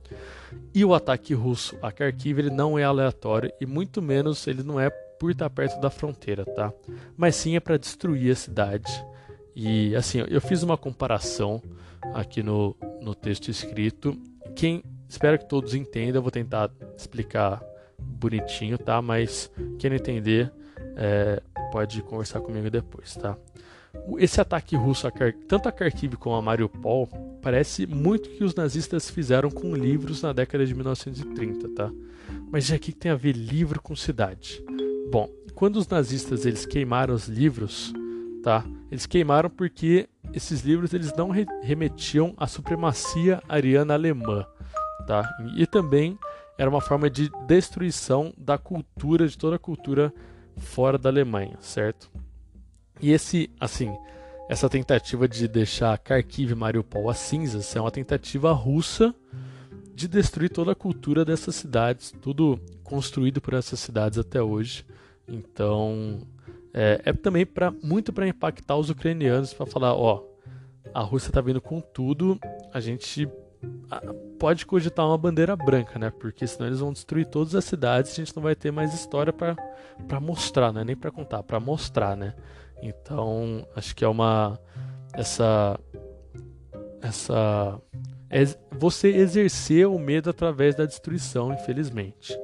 [0.74, 4.80] E o ataque russo a Kharkiv ele não é aleatório e muito menos ele não
[4.80, 6.74] é por estar perto da fronteira, tá?
[7.16, 9.06] Mas sim é para destruir a cidade.
[9.56, 11.62] E assim, eu fiz uma comparação
[12.14, 14.18] aqui no, no texto escrito.
[14.54, 16.16] Quem Espero que todos entendam.
[16.20, 17.64] Eu vou tentar explicar
[18.00, 19.02] bonitinho, tá?
[19.02, 20.52] Mas quem não entender
[20.96, 21.42] é,
[21.72, 23.38] pode conversar comigo depois, tá?
[24.18, 25.12] Esse ataque russo a
[25.48, 27.08] tanto a Kharkiv como a Mariupol
[27.42, 31.92] parece muito que os nazistas fizeram com livros na década de 1930, tá?
[32.52, 34.64] Mas já que tem a ver livro com cidade?
[35.12, 37.94] Bom, quando os nazistas eles queimaram os livros,
[38.44, 38.66] tá?
[38.92, 44.46] Eles queimaram porque esses livros eles não remetiam à supremacia ariana alemã,
[45.08, 45.30] tá?
[45.56, 46.18] E também
[46.58, 50.14] era uma forma de destruição da cultura, de toda a cultura
[50.58, 52.10] fora da Alemanha, certo?
[53.02, 53.96] E esse, assim,
[54.50, 59.14] essa tentativa de deixar Kharkiv e Mariupol a cinzas é uma tentativa russa
[59.94, 64.86] de destruir toda a cultura dessas cidades, tudo construído por essas cidades até hoje.
[65.28, 66.20] Então,
[66.74, 70.24] é, é também para muito para impactar os ucranianos, para falar, ó,
[70.94, 72.40] a Rússia está vindo com tudo,
[72.74, 73.28] a gente
[74.38, 76.12] pode cogitar uma bandeira branca, né?
[76.12, 79.34] Porque senão eles vão destruir todas as cidades a gente não vai ter mais história
[79.34, 80.84] para mostrar, né?
[80.84, 82.34] Nem para contar, para mostrar, né?
[82.82, 84.60] Então, acho que é uma
[85.14, 85.80] essa
[87.02, 87.80] essa
[88.30, 88.44] é
[88.78, 92.38] você exercer o medo através da destruição, infelizmente.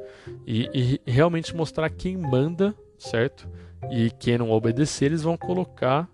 [0.46, 3.50] E, e realmente mostrar quem manda, certo?
[3.90, 6.08] E quem não obedecer, eles vão colocar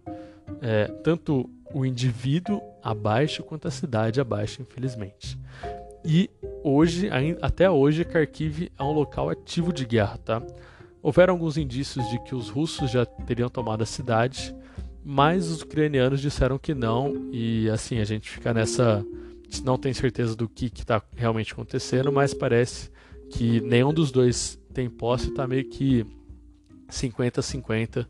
[0.62, 5.38] é, tanto o indivíduo abaixo quanto a cidade abaixo, infelizmente.
[6.06, 6.30] E
[6.64, 7.10] hoje,
[7.42, 10.42] até hoje, Kharkiv é um local ativo de guerra, tá?
[11.08, 14.54] Houveram alguns indícios de que os russos já teriam tomado a cidade,
[15.06, 19.06] mas os ucranianos disseram que não, e assim, a gente fica nessa.
[19.64, 22.92] Não tem certeza do que está realmente acontecendo, mas parece
[23.30, 26.06] que nenhum dos dois tem posse, está meio que
[26.90, 28.06] 50-50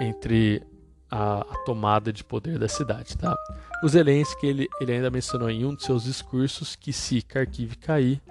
[0.00, 0.62] entre
[1.10, 3.14] a, a, tomada de poder da cidade.
[3.18, 3.36] Tá?
[3.84, 8.22] O Zelensky ele, ele ainda mencionou em um de seus discursos que se Kharkiv cair,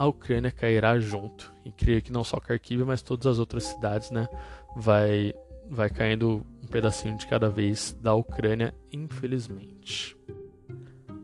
[0.00, 1.52] a Ucrânia cairá junto.
[1.62, 4.26] E creio que não só Kharkiv, mas todas as outras cidades né,
[4.74, 5.34] vai,
[5.68, 10.16] vai caindo um pedacinho de cada vez da Ucrânia, infelizmente.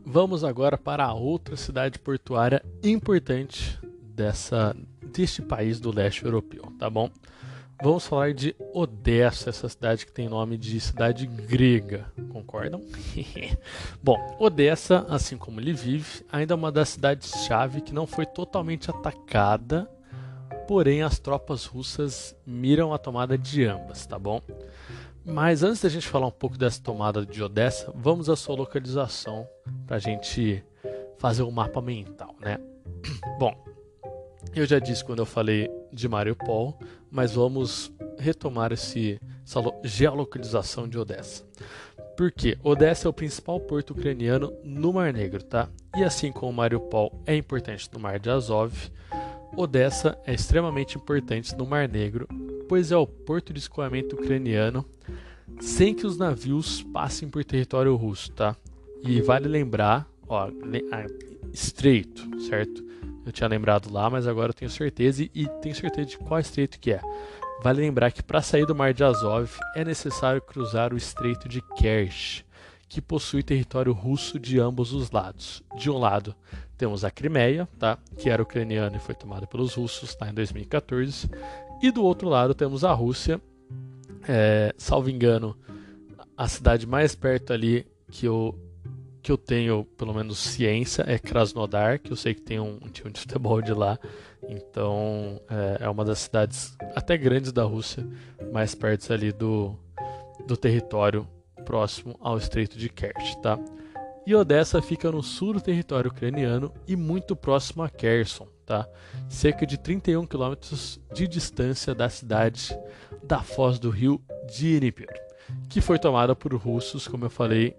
[0.05, 3.79] Vamos agora para a outra cidade portuária importante
[4.13, 7.09] dessa deste país do leste europeu, tá bom?
[7.81, 12.81] Vamos falar de Odessa, essa cidade que tem nome de cidade grega, concordam?
[14.01, 19.87] Bom, Odessa, assim como Lviv, ainda é uma das cidades-chave que não foi totalmente atacada,
[20.67, 24.41] porém as tropas russas miram a tomada de ambas, tá bom?
[25.23, 29.47] Mas antes da gente falar um pouco dessa tomada de Odessa, vamos à sua localização
[29.85, 30.63] para a gente
[31.19, 32.57] fazer um mapa mental, né?
[33.37, 33.53] Bom,
[34.55, 36.79] eu já disse quando eu falei de Mariupol,
[37.11, 41.45] mas vamos retomar esse, essa geolocalização de Odessa.
[42.15, 45.69] Porque Odessa é o principal porto ucraniano no Mar Negro, tá?
[45.95, 48.73] E assim como Mariupol é importante no Mar de Azov,
[49.55, 52.27] Odessa é extremamente importante no Mar Negro,
[52.67, 54.85] pois é o porto de escoamento ucraniano
[55.59, 58.55] sem que os navios passem por território russo, tá?
[59.03, 60.49] E vale lembrar, ó,
[61.53, 62.86] estreito, certo?
[63.27, 66.79] Eu tinha lembrado lá, mas agora eu tenho certeza e tenho certeza de qual estreito
[66.79, 67.01] que é.
[67.61, 71.61] Vale lembrar que para sair do Mar de Azov é necessário cruzar o Estreito de
[71.75, 72.45] Kerch,
[72.87, 75.61] que possui território russo de ambos os lados.
[75.75, 76.33] De um lado
[76.77, 77.97] temos a Crimeia, tá?
[78.17, 80.29] que era ucraniana e foi tomada pelos russos tá?
[80.29, 81.29] em 2014,
[81.81, 83.41] e do outro lado temos a Rússia,
[84.25, 85.53] é, salvo engano,
[86.37, 88.57] a cidade mais perto ali que eu
[89.27, 92.87] que eu tenho, pelo menos, ciência é Krasnodar, que eu sei que tem um, um
[92.87, 93.99] time de futebol de lá.
[94.47, 98.07] Então, é, é, uma das cidades até grandes da Rússia,
[98.53, 99.77] mais perto ali do,
[100.47, 101.27] do território
[101.65, 103.59] próximo ao Estreito de Kerch, tá?
[104.25, 108.87] E Odessa fica no sul do território ucraniano e muito próximo a Kherson, tá?
[109.27, 112.73] Cerca de 31 quilômetros de distância da cidade
[113.21, 115.05] da foz do rio Dnipro,
[115.67, 117.75] que foi tomada por russos, como eu falei,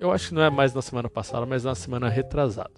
[0.00, 2.72] eu acho que não é mais na semana passada, mas na semana retrasada.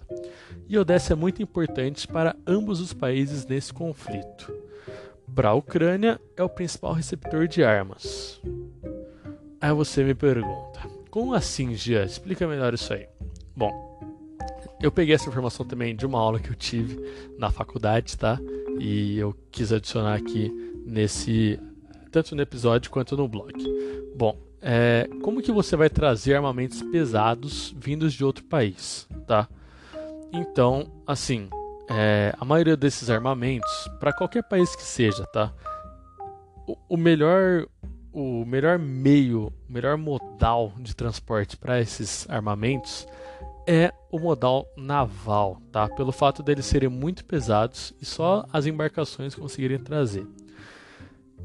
[0.67, 4.53] E Odessa é muito importante para ambos os países nesse conflito.
[5.33, 8.39] Para a Ucrânia, é o principal receptor de armas.
[9.59, 12.03] Aí você me pergunta: como assim, Gia?
[12.03, 13.07] Explica melhor isso aí.
[13.55, 13.71] Bom,
[14.81, 16.99] eu peguei essa informação também de uma aula que eu tive
[17.37, 18.37] na faculdade, tá?
[18.79, 20.51] E eu quis adicionar aqui
[20.85, 21.57] nesse
[22.11, 23.53] tanto no episódio quanto no blog.
[24.15, 29.47] Bom, é, como que você vai trazer armamentos pesados vindos de outro país, tá?
[30.31, 31.49] Então, assim,
[31.89, 35.53] é, a maioria desses armamentos, para qualquer país que seja, tá?
[36.65, 37.67] O, o, melhor,
[38.13, 43.05] o melhor meio, o melhor modal de transporte para esses armamentos
[43.67, 45.89] é o modal naval, tá?
[45.89, 50.25] Pelo fato deles serem muito pesados e só as embarcações conseguirem trazer.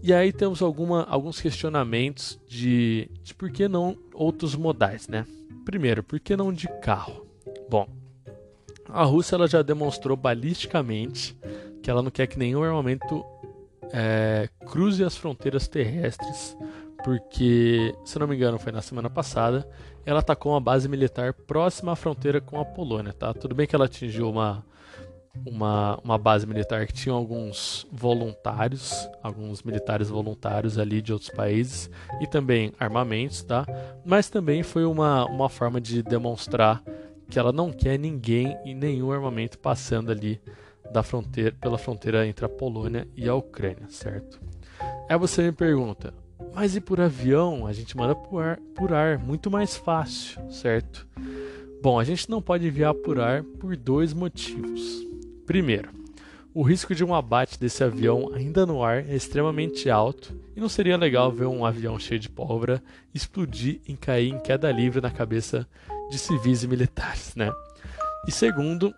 [0.02, 5.26] E aí temos alguma, alguns questionamentos de, de por que não outros modais, né?
[5.64, 7.26] Primeiro, por que não de carro?
[7.68, 7.88] Bom,
[8.88, 11.36] a Rússia ela já demonstrou balisticamente
[11.82, 13.24] que ela não quer que nenhum armamento
[13.92, 16.56] é, cruze as fronteiras terrestres,
[17.04, 19.68] porque, se não me engano, foi na semana passada,
[20.04, 23.32] ela atacou uma base militar próxima à fronteira com a Polônia, tá?
[23.34, 24.64] Tudo bem que ela atingiu uma
[25.46, 31.90] uma, uma base militar que tinha alguns voluntários, alguns militares voluntários ali de outros países
[32.20, 33.66] e também armamentos, tá?
[34.04, 36.82] Mas também foi uma, uma forma de demonstrar
[37.28, 40.40] que ela não quer ninguém e nenhum armamento passando ali
[40.90, 44.40] da fronteira, pela fronteira entre a Polônia e a Ucrânia, certo?
[45.08, 46.14] Aí você me pergunta,
[46.54, 47.66] mas e por avião?
[47.66, 51.06] A gente manda por ar, por ar muito mais fácil, certo?
[51.82, 55.06] Bom, a gente não pode enviar por ar por dois motivos.
[55.48, 55.88] Primeiro,
[56.52, 60.68] o risco de um abate desse avião ainda no ar é extremamente alto e não
[60.68, 62.82] seria legal ver um avião cheio de pólvora
[63.14, 65.66] explodir e cair em queda livre na cabeça
[66.10, 67.50] de civis e militares, né?
[68.26, 68.94] E segundo,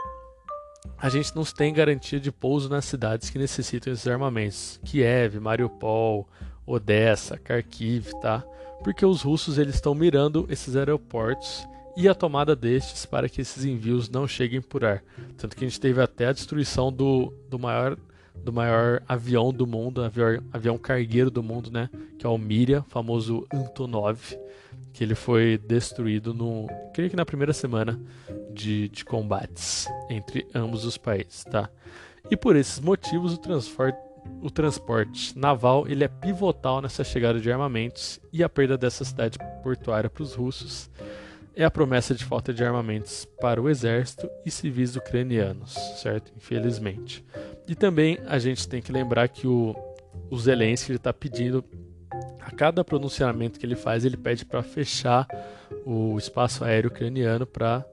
[0.98, 6.28] a gente não tem garantia de pouso nas cidades que necessitam esses armamentos, Kiev, Mariupol,
[6.66, 8.42] Odessa, Kharkiv, tá?
[8.82, 11.64] Porque os russos eles estão mirando esses aeroportos
[12.00, 15.04] e a tomada destes para que esses envios não cheguem por ar.
[15.36, 17.96] Tanto que a gente teve até a destruição do, do maior
[18.34, 21.90] do maior avião do mundo, avião, avião cargueiro do mundo, né?
[22.18, 24.18] Que é o Miria, famoso Antonov,
[24.94, 28.00] que ele foi destruído no, creio que na primeira semana
[28.50, 31.68] de, de combates entre ambos os países, tá?
[32.30, 33.98] E por esses motivos o transporte
[34.42, 39.38] o transporte naval ele é pivotal nessa chegada de armamentos e a perda dessa cidade
[39.62, 40.90] portuária para os russos
[41.62, 46.32] é a promessa de falta de armamentos para o exército e civis ucranianos, certo?
[46.34, 47.22] Infelizmente.
[47.68, 49.76] E também a gente tem que lembrar que o,
[50.30, 51.62] o Zelensky está pedindo,
[52.40, 55.28] a cada pronunciamento que ele faz, ele pede para fechar
[55.84, 57.84] o espaço aéreo ucraniano para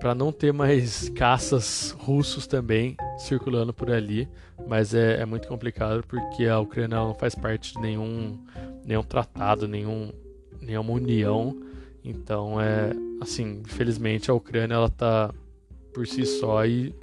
[0.00, 4.28] para não ter mais caças russos também circulando por ali,
[4.66, 8.38] mas é, é, muito complicado porque a Ucrânia não faz parte de nenhum,
[8.84, 10.12] nenhum tratado, nenhum,
[10.60, 11.58] nenhuma união
[12.04, 15.32] então é assim, infelizmente a Ucrânia ela tá
[15.92, 16.94] por si só e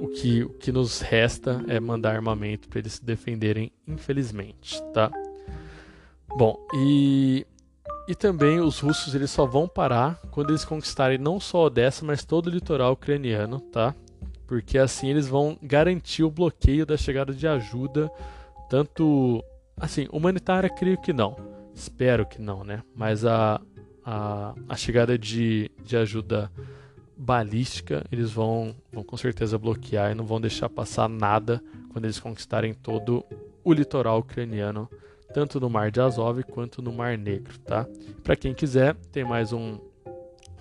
[0.00, 5.10] o que, o que nos resta é mandar armamento para eles se defenderem, infelizmente, tá?
[6.36, 7.46] Bom, e
[8.08, 12.24] e também os russos eles só vão parar quando eles conquistarem não só Odessa, mas
[12.24, 13.94] todo o litoral ucraniano, tá?
[14.46, 18.08] Porque assim eles vão garantir o bloqueio da chegada de ajuda,
[18.70, 19.42] tanto
[19.76, 21.36] assim, humanitária creio que não.
[21.74, 22.82] Espero que não, né?
[22.94, 23.60] Mas a
[24.06, 26.48] a, a chegada de, de ajuda
[27.16, 31.60] balística, eles vão, vão com certeza bloquear e não vão deixar passar nada
[31.92, 33.24] quando eles conquistarem todo
[33.64, 34.88] o litoral ucraniano,
[35.34, 37.84] tanto no Mar de Azov quanto no Mar Negro, tá?
[38.22, 39.80] Para quem quiser, tem mais um,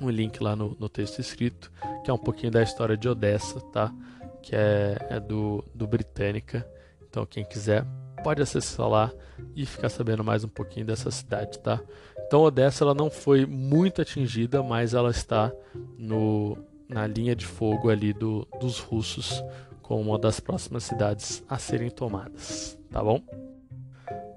[0.02, 1.72] um link lá no, no, texto escrito,
[2.04, 3.94] que é um pouquinho da história de Odessa, tá?
[4.42, 6.68] Que é, é do, do Britânica.
[7.08, 7.86] Então, quem quiser,
[8.24, 9.12] pode acessar lá
[9.56, 11.80] e ficar sabendo mais um pouquinho dessa cidade, tá?
[12.28, 15.52] Então Odessa ela não foi muito atingida, mas ela está
[15.98, 16.58] no,
[16.90, 19.44] na linha de fogo ali do, dos russos
[19.82, 23.22] como uma das próximas cidades a serem tomadas, tá bom?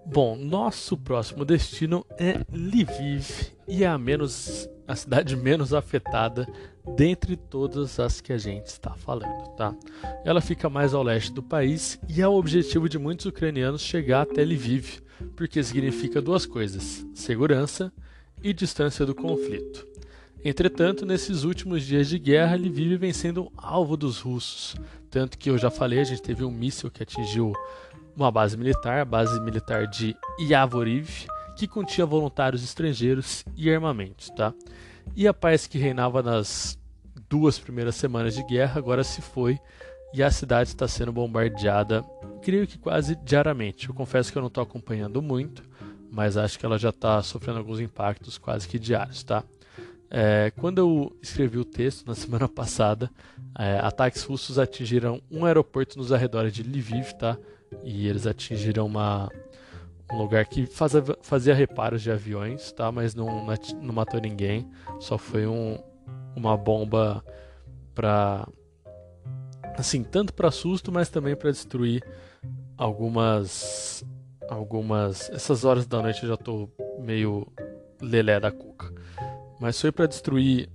[0.05, 6.49] Bom, nosso próximo destino é Lviv e é a menos a cidade menos afetada
[6.97, 9.75] dentre todas as que a gente está falando, tá?
[10.25, 14.23] Ela fica mais ao leste do país e é o objetivo de muitos ucranianos chegar
[14.23, 15.03] até Lviv,
[15.37, 17.93] porque significa duas coisas: segurança
[18.43, 19.87] e distância do conflito.
[20.45, 24.77] Entretanto, nesses últimos dias de guerra, Lviv vem sendo alvo dos russos,
[25.11, 27.53] tanto que eu já falei, a gente teve um míssil que atingiu
[28.15, 34.55] uma base militar, a base militar de Yavoriv, que continha voluntários estrangeiros e armamentos, tá?
[35.17, 36.79] E a paz que reinava nas
[37.29, 39.59] duas primeiras semanas de guerra agora se foi
[40.15, 42.03] e a cidade está sendo bombardeada,
[42.39, 43.89] creio que quase diariamente.
[43.89, 45.63] Eu confesso que eu não estou acompanhando muito,
[46.11, 49.45] mas acho que ela já está sofrendo alguns impactos quase que diários, tá?
[50.11, 53.11] É, quando eu escrevi o texto na semana passada,
[53.59, 57.37] é, ataques russos atingiram um aeroporto nos arredores de Lviv, tá?
[57.85, 59.31] E eles atingiram uma,
[60.11, 62.91] um lugar que fazia, fazia reparos de aviões, tá?
[62.91, 63.47] Mas não,
[63.81, 64.67] não matou ninguém.
[64.99, 65.79] Só foi um,
[66.35, 67.23] uma bomba
[67.95, 68.49] para
[69.79, 72.03] assim, tanto para susto, mas também para destruir
[72.77, 74.05] algumas
[74.49, 76.69] algumas essas horas da noite eu já tô
[76.99, 77.47] meio
[78.01, 78.93] lelé da cuca.
[79.61, 80.69] Mas foi para destruir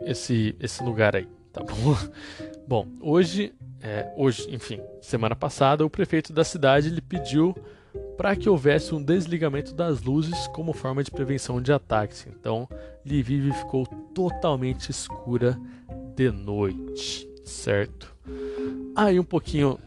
[0.00, 1.96] esse esse lugar aí, tá bom?
[2.66, 7.52] bom, hoje é, hoje, enfim, semana passada, o prefeito da cidade ele pediu
[8.16, 12.26] para que houvesse um desligamento das luzes como forma de prevenção de ataques.
[12.28, 12.68] Então,
[13.04, 15.58] Lviv ficou totalmente escura
[16.14, 18.11] de noite, certo?
[18.94, 19.78] Aí um pouquinho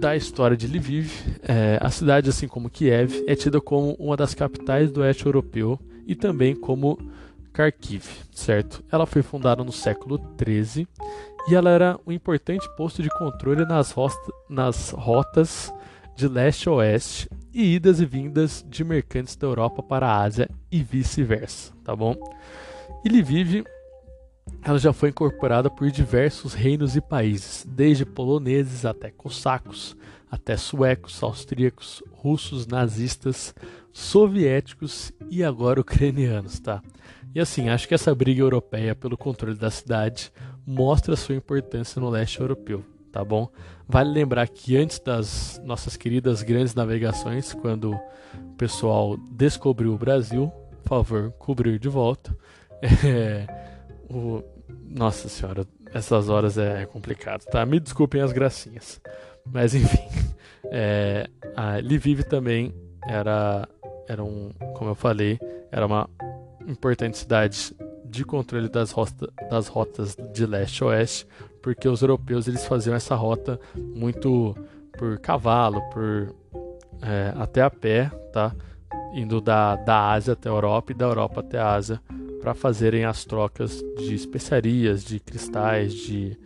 [0.00, 1.10] da história de Lviv.
[1.42, 5.78] É, a cidade, assim como Kiev, é tida como uma das capitais do oeste europeu
[6.06, 6.98] e também como
[7.52, 8.82] Kharkiv, certo?
[8.90, 10.88] Ela foi fundada no século XIII
[11.48, 13.94] e ela era um importante posto de controle nas,
[14.48, 15.72] nas rotas
[16.16, 20.48] de leste a oeste e idas e vindas de mercantes da Europa para a Ásia
[20.70, 22.14] e vice-versa, tá bom?
[23.04, 23.64] E Lviv
[24.62, 29.96] ela já foi incorporada por diversos reinos e países, desde poloneses até cossacos,
[30.30, 33.54] até suecos, austríacos, russos, nazistas,
[33.92, 36.82] soviéticos e agora ucranianos, tá?
[37.34, 40.32] E assim, acho que essa briga europeia pelo controle da cidade
[40.66, 43.48] mostra sua importância no leste europeu, tá bom?
[43.88, 50.52] Vale lembrar que antes das nossas queridas grandes navegações, quando o pessoal descobriu o Brasil,
[50.82, 52.36] por favor, cobrir de volta.
[53.04, 53.69] É,
[54.10, 54.42] o...
[54.88, 57.64] Nossa senhora, essas horas é complicado, tá?
[57.64, 59.00] Me desculpem as gracinhas.
[59.46, 60.06] Mas enfim,
[60.64, 62.74] é, a Lviv também
[63.06, 63.68] era,
[64.08, 65.38] era um, como eu falei,
[65.70, 66.08] era uma
[66.66, 71.26] importante cidade de controle das, rota, das rotas de leste a oeste,
[71.62, 74.56] porque os europeus eles faziam essa rota muito
[74.98, 76.34] por cavalo, por
[77.02, 78.54] é, até a pé, tá?
[79.12, 82.00] Indo da, da Ásia até a Europa e da Europa até a Ásia
[82.40, 86.36] para fazerem as trocas de especiarias, de cristais, de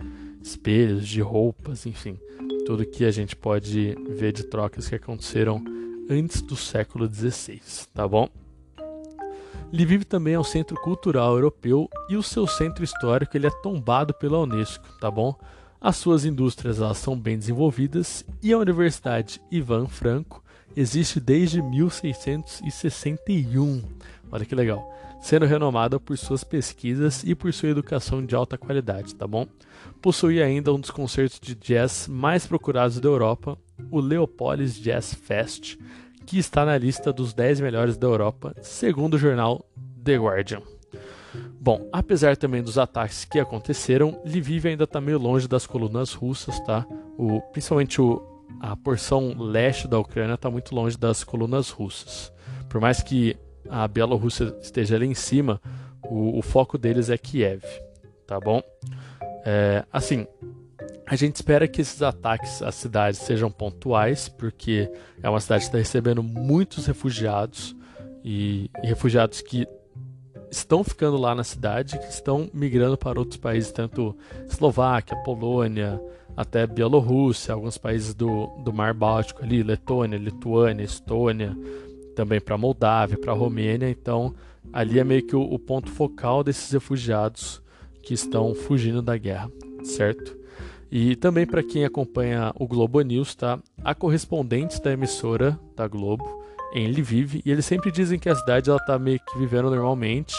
[0.43, 2.19] espelhos, de roupas, enfim,
[2.67, 5.63] tudo que a gente pode ver de trocas que aconteceram
[6.09, 7.61] antes do século XVI,
[7.95, 8.29] tá bom?
[9.73, 14.15] Lviv também é um centro cultural europeu e o seu centro histórico ele é tombado
[14.15, 15.35] pela Unesco, tá bom?
[15.81, 20.45] As suas indústrias elas são bem desenvolvidas e a Universidade Ivan Franco
[20.77, 23.83] existe desde 1661.
[24.31, 24.95] Olha que legal.
[25.25, 29.47] Sendo renomada por suas pesquisas e por sua educação de alta qualidade, tá bom?
[30.03, 33.57] Possui ainda um dos concertos de jazz mais procurados da Europa,
[33.91, 35.79] o Leopolis Jazz Fest,
[36.27, 39.65] que está na lista dos 10 melhores da Europa, segundo o jornal
[40.05, 40.61] The Guardian.
[41.59, 46.61] Bom, apesar também dos ataques que aconteceram, Lviv ainda está meio longe das colunas russas,
[46.67, 46.87] tá?
[47.17, 48.23] O, principalmente o,
[48.61, 52.31] a porção leste da Ucrânia está muito longe das colunas russas.
[52.69, 53.39] Por mais que
[53.69, 55.61] a Bielorrússia esteja ali em cima,
[56.03, 57.63] o, o foco deles é Kiev,
[58.27, 58.63] tá bom?
[59.45, 60.27] É, assim,
[61.07, 64.91] a gente espera que esses ataques às cidades sejam pontuais, porque
[65.23, 67.77] é uma cidade que está recebendo muitos refugiados
[68.25, 69.67] e, e, refugiados que
[70.51, 74.17] estão ficando lá na cidade, que estão migrando para outros países, tanto
[74.49, 76.01] Eslováquia, Polônia,
[76.37, 81.57] até Bielorrússia, alguns países do, do Mar Báltico ali, Letônia, Lituânia, Estônia,
[82.15, 83.91] também para Moldávia, para Romênia.
[83.91, 84.35] Então,
[84.73, 87.63] ali é meio que o, o ponto focal desses refugiados
[88.03, 89.51] que estão fugindo da guerra,
[89.83, 90.37] certo?
[90.91, 93.59] E também para quem acompanha o Globo News, tá?
[93.83, 98.71] Há correspondentes da emissora da Globo em Lviv e eles sempre dizem que a cidade
[98.71, 100.35] ela tá meio que vivendo normalmente,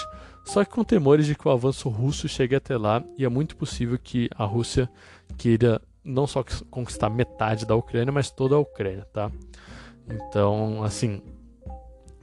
[0.45, 3.55] só que com temores de que o avanço russo chegue até lá e é muito
[3.55, 4.89] possível que a Rússia
[5.37, 9.31] queira não só conquistar metade da Ucrânia, mas toda a Ucrânia, tá?
[10.07, 11.21] Então, assim,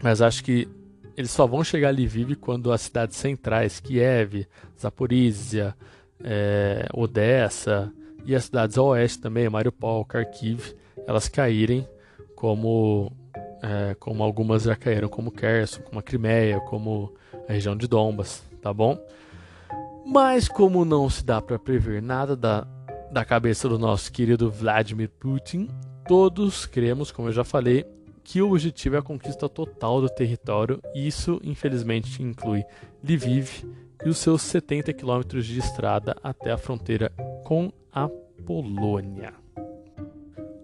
[0.03, 0.69] mas acho que
[1.17, 4.47] eles só vão chegar a Lviv quando as cidades centrais, Kiev,
[4.81, 5.75] Zaporizhia,
[6.23, 7.93] é, Odessa,
[8.25, 10.75] e as cidades a oeste também, Mariupol, Kharkiv,
[11.07, 11.87] elas caírem
[12.35, 13.13] como
[13.63, 17.13] é, como algumas já caíram, como Kherson, como a Crimeia, como
[17.49, 18.99] a região de Donbas, tá bom?
[20.05, 22.67] Mas como não se dá para prever nada da,
[23.13, 25.69] da cabeça do nosso querido Vladimir Putin,
[26.09, 27.87] todos cremos, como eu já falei,
[28.25, 32.65] que o objetivo é a conquista total do território, e isso infelizmente inclui
[33.03, 33.65] Lviv
[34.05, 37.11] e os seus 70 quilômetros de estrada até a fronteira
[37.45, 38.09] com a
[38.47, 39.35] Polônia.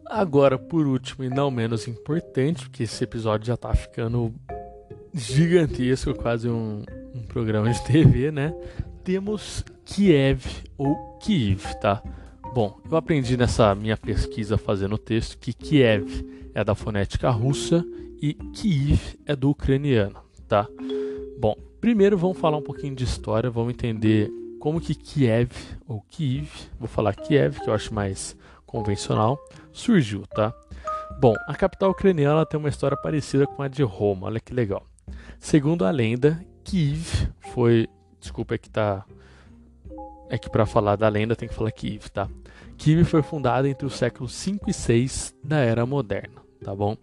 [0.06, 4.34] Agora, por último e não menos importante, porque esse episódio já tá ficando
[5.12, 6.82] gigantesco, quase um,
[7.14, 8.54] um programa de TV, né?
[9.04, 10.44] Temos Kiev
[10.76, 12.02] ou Kiev, tá?
[12.54, 16.24] Bom, eu aprendi nessa minha pesquisa fazendo o texto que Kiev
[16.54, 17.84] é da fonética russa
[18.20, 20.66] e Kiev é do ucraniano, tá?
[21.38, 25.50] Bom, primeiro vamos falar um pouquinho de história, vamos entender como que Kiev,
[25.86, 28.36] ou Kiev, vou falar Kiev, que eu acho mais
[28.66, 29.38] convencional,
[29.72, 30.52] surgiu, tá?
[31.20, 34.84] Bom, a capital ucraniana tem uma história parecida com a de Roma, olha que legal.
[35.38, 37.88] Segundo a lenda, Kiev foi.
[38.20, 39.04] Desculpa, é que tá.
[40.28, 42.28] É que para falar da lenda tem que falar Kiev, tá?
[42.76, 46.96] Kiev foi fundada entre os séculos 5 e 6 da Era Moderna, tá bom?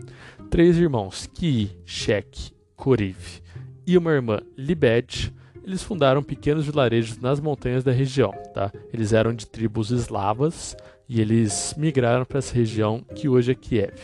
[0.49, 3.41] Três irmãos, Ki, Shek, Koriv
[3.88, 8.32] e uma irmã, Libed, eles fundaram pequenos vilarejos nas montanhas da região.
[8.53, 8.71] Tá?
[8.93, 10.76] Eles eram de tribos eslavas
[11.07, 13.95] e eles migraram para essa região que hoje é Kiev.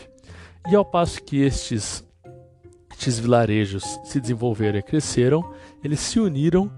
[0.68, 2.04] E ao passo que estes,
[2.90, 5.52] estes vilarejos se desenvolveram e cresceram,
[5.82, 6.70] eles se uniram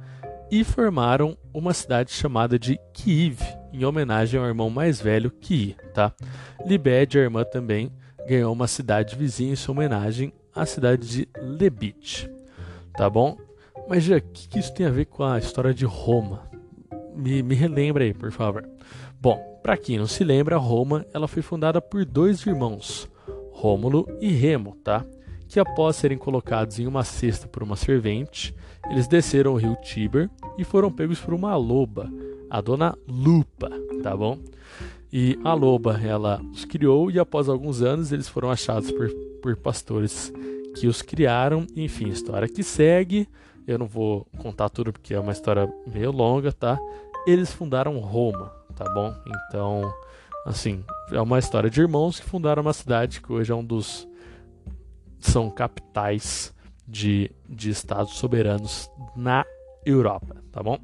[0.50, 3.40] e formaram uma cidade chamada de Kiev,
[3.72, 5.76] em homenagem ao irmão mais velho, Ki.
[5.92, 6.12] Tá?
[6.64, 7.92] Libed, a irmã, também
[8.26, 12.30] ganhou uma cidade vizinha em sua homenagem, a cidade de Lebit.
[12.96, 13.36] Tá bom?
[13.88, 16.48] Mas já, o que, que isso tem a ver com a história de Roma?
[17.14, 18.68] me, me relembra aí, por favor.
[19.20, 23.08] Bom, para quem não se lembra, Roma ela foi fundada por dois irmãos,
[23.52, 25.04] Rômulo e Remo, tá?
[25.48, 28.54] Que após serem colocados em uma cesta por uma servente,
[28.90, 32.10] eles desceram o rio Tiber e foram pegos por uma loba,
[32.50, 33.70] a dona Lupa,
[34.02, 34.38] tá bom?
[35.12, 39.08] E a loba, ela os criou e após alguns anos eles foram achados por,
[39.40, 40.32] por pastores
[40.74, 41.66] que os criaram.
[41.76, 43.28] Enfim, história que segue.
[43.66, 46.78] Eu não vou contar tudo porque é uma história meio longa, tá?
[47.26, 49.14] Eles fundaram Roma, tá bom?
[49.26, 49.82] Então,
[50.44, 54.06] assim, é uma história de irmãos que fundaram uma cidade que hoje é um dos
[55.18, 56.53] são capitais
[56.86, 59.44] de, de estados soberanos na
[59.84, 60.78] Europa, tá bom?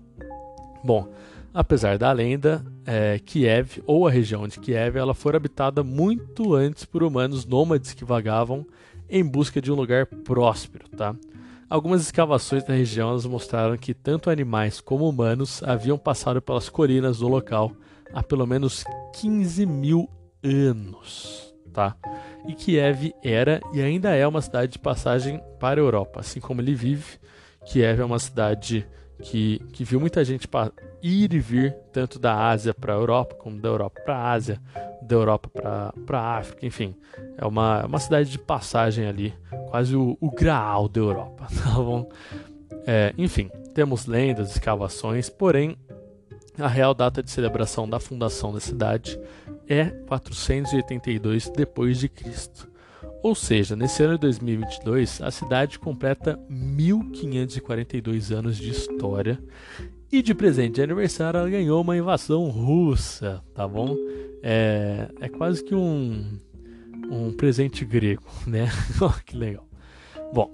[0.83, 1.09] Bom,
[1.53, 6.85] apesar da lenda, é, Kiev ou a região de Kiev, ela foi habitada muito antes
[6.85, 8.67] por humanos nômades que vagavam
[9.09, 11.15] em busca de um lugar próspero, tá?
[11.69, 17.29] Algumas escavações da região mostraram que tanto animais como humanos haviam passado pelas colinas do
[17.29, 17.73] local
[18.13, 18.85] há pelo menos
[19.21, 20.09] 15 mil
[20.43, 21.97] anos, tá?
[22.47, 26.61] E Kiev era e ainda é uma cidade de passagem para a Europa, assim como
[26.61, 27.18] ele vive.
[27.64, 28.86] Kiev é uma cidade
[29.22, 30.49] que, que viu muita gente
[31.03, 34.61] ir e vir, tanto da Ásia para a Europa, como da Europa para a Ásia,
[35.03, 35.51] da Europa
[36.07, 36.95] para a África, enfim.
[37.36, 39.34] É uma, é uma cidade de passagem ali,
[39.68, 42.09] quase o, o graal da Europa, tá bom?
[42.86, 45.76] É, enfim, temos lendas, escavações, porém,
[46.61, 49.19] a real data de celebração da fundação da cidade
[49.69, 52.69] é 482 depois de Cristo.
[53.23, 59.39] Ou seja, nesse ano de 2022, a cidade completa 1542 anos de história
[60.11, 63.95] e de presente de aniversário ela ganhou uma invasão russa, tá bom?
[64.43, 66.41] É, é quase que um,
[67.11, 68.69] um presente grego, né?
[69.25, 69.69] que legal.
[70.33, 70.53] Bom,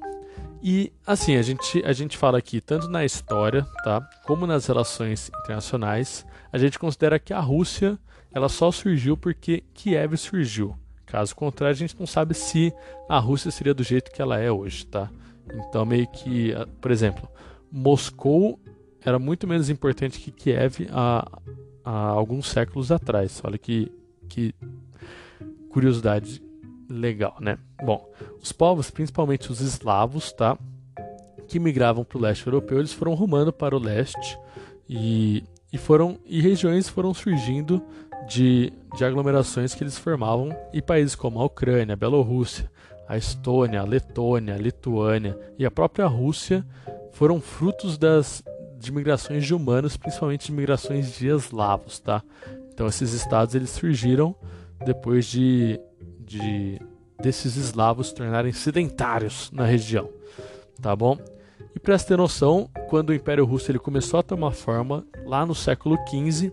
[0.62, 4.00] e assim, a gente, a gente fala aqui tanto na história, tá?
[4.24, 7.98] Como nas relações internacionais, a gente considera que a Rússia
[8.32, 10.76] ela só surgiu porque Kiev surgiu.
[11.06, 12.72] Caso contrário, a gente não sabe se
[13.08, 15.10] a Rússia seria do jeito que ela é hoje, tá?
[15.54, 17.28] Então, meio que, por exemplo,
[17.70, 18.58] Moscou
[19.00, 21.26] era muito menos importante que Kiev há,
[21.84, 23.40] há alguns séculos atrás.
[23.44, 23.92] Olha que,
[24.28, 24.52] que
[25.70, 26.42] curiosidade
[26.88, 27.58] legal, né?
[27.84, 28.08] Bom,
[28.40, 30.58] os povos, principalmente os eslavos, tá?
[31.48, 34.38] Que migravam para o leste europeu, eles foram rumando para o leste
[34.88, 37.82] e, e foram e regiões foram surgindo
[38.28, 42.70] de, de aglomerações que eles formavam e países como a Ucrânia, a Bielorrússia,
[43.08, 46.66] a Estônia, a Letônia, a Lituânia e a própria Rússia
[47.12, 48.42] foram frutos das
[48.78, 52.22] de migrações de humanos, principalmente de migrações de eslavos, tá?
[52.72, 54.36] Então esses estados eles surgiram
[54.84, 55.80] depois de,
[56.26, 56.80] de
[57.22, 60.10] desses eslavos tornarem sedentários na região,
[60.82, 61.16] tá bom?
[61.74, 65.54] E para ter noção, quando o Império Russo ele começou a tomar forma lá no
[65.54, 66.52] século XV,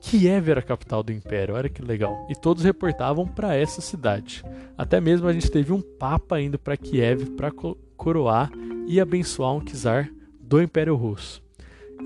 [0.00, 2.26] Kiev era a capital do Império, olha que legal.
[2.28, 4.42] E todos reportavam para essa cidade.
[4.76, 7.52] Até mesmo a gente teve um papa indo para Kiev para
[7.96, 8.50] coroar
[8.86, 10.08] e abençoar um czar
[10.40, 11.42] do Império Russo.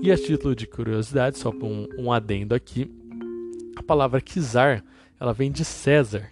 [0.01, 2.91] E a título de curiosidade, só para um, um, adendo aqui,
[3.75, 4.83] a palavra czar
[5.19, 6.29] ela vem de César,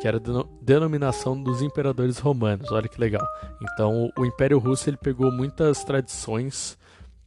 [0.00, 2.70] que era a denominação dos imperadores romanos.
[2.70, 3.26] Olha que legal.
[3.62, 6.76] Então, o, Império Russo ele pegou muitas tradições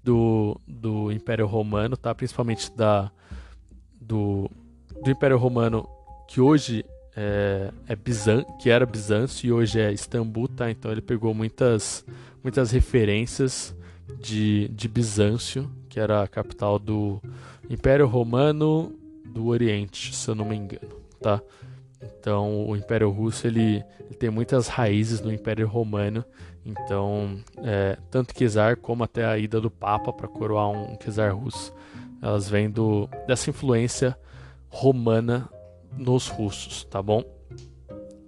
[0.03, 2.13] do, do Império Romano, tá?
[2.13, 3.11] Principalmente da
[3.99, 4.49] do,
[5.03, 5.87] do Império Romano
[6.27, 6.85] que hoje
[7.15, 10.69] é, é Bizan, que era Bizâncio e hoje é Istambul, tá?
[10.69, 12.05] Então ele pegou muitas
[12.43, 13.75] muitas referências
[14.19, 17.21] de, de Bizâncio, que era a capital do
[17.69, 18.93] Império Romano
[19.25, 21.41] do Oriente, se eu não me engano, tá?
[22.05, 26.23] Então, o Império Russo ele, ele tem muitas raízes no Império Romano.
[26.65, 31.73] Então, é, tanto czar como até a ida do Papa para coroar um czar russo,
[32.21, 34.17] elas vêm do, dessa influência
[34.67, 35.47] romana
[35.95, 37.23] nos russos, tá bom?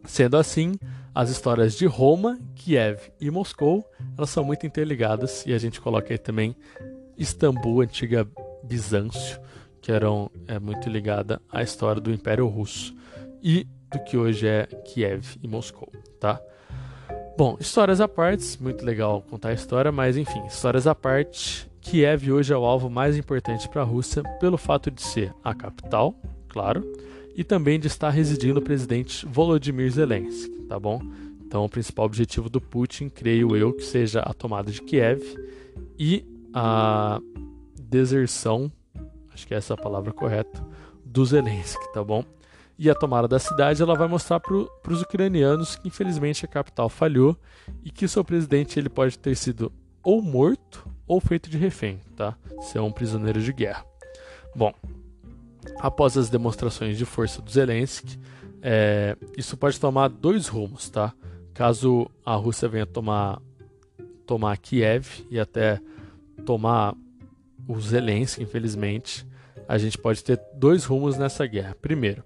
[0.06, 0.76] Sendo assim,
[1.14, 3.84] as histórias de Roma, Kiev e Moscou,
[4.16, 6.56] elas são muito interligadas e a gente coloca aí também
[7.18, 8.28] Istambul, antiga
[8.64, 9.42] Bizâncio,
[9.82, 12.96] que eram é muito ligada à história do Império Russo
[13.48, 15.90] e do que hoje é Kiev e Moscou,
[16.20, 16.38] tá?
[17.38, 22.30] Bom, histórias à parte, muito legal contar a história, mas enfim, histórias à parte, Kiev
[22.30, 26.14] hoje é o alvo mais importante para a Rússia pelo fato de ser a capital,
[26.50, 26.84] claro,
[27.38, 31.00] e também de estar residindo o presidente Volodymyr Zelensky, tá bom?
[31.40, 35.22] Então, o principal objetivo do Putin, creio eu, que seja a tomada de Kiev
[35.98, 37.22] e a
[37.80, 38.70] deserção,
[39.34, 40.62] acho que é essa a palavra correta,
[41.06, 42.26] do Zelensky, tá bom?
[42.80, 46.90] E a tomada da cidade ela vai mostrar para os ucranianos que infelizmente a capital
[46.90, 47.36] falhou
[47.84, 49.72] e que o seu presidente ele pode ter sido
[50.04, 52.38] ou morto ou feito de refém, tá?
[52.62, 53.84] Ser um prisioneiro de guerra.
[54.56, 54.74] Bom,
[55.80, 58.20] após as demonstrações de força do Zelensky,
[58.62, 61.14] é, isso pode tomar dois rumos, tá?
[61.54, 63.42] Caso a Rússia venha tomar,
[64.26, 65.80] tomar Kiev e até
[66.46, 66.96] tomar
[67.68, 69.28] o Zelensky, infelizmente,
[69.68, 71.76] a gente pode ter dois rumos nessa guerra.
[71.82, 72.24] Primeiro,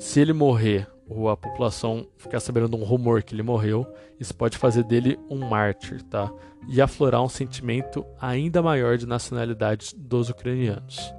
[0.00, 3.86] se ele morrer ou a população ficar sabendo de um rumor que ele morreu,
[4.18, 6.32] isso pode fazer dele um mártir, tá?
[6.70, 11.12] E aflorar um sentimento ainda maior de nacionalidade dos ucranianos.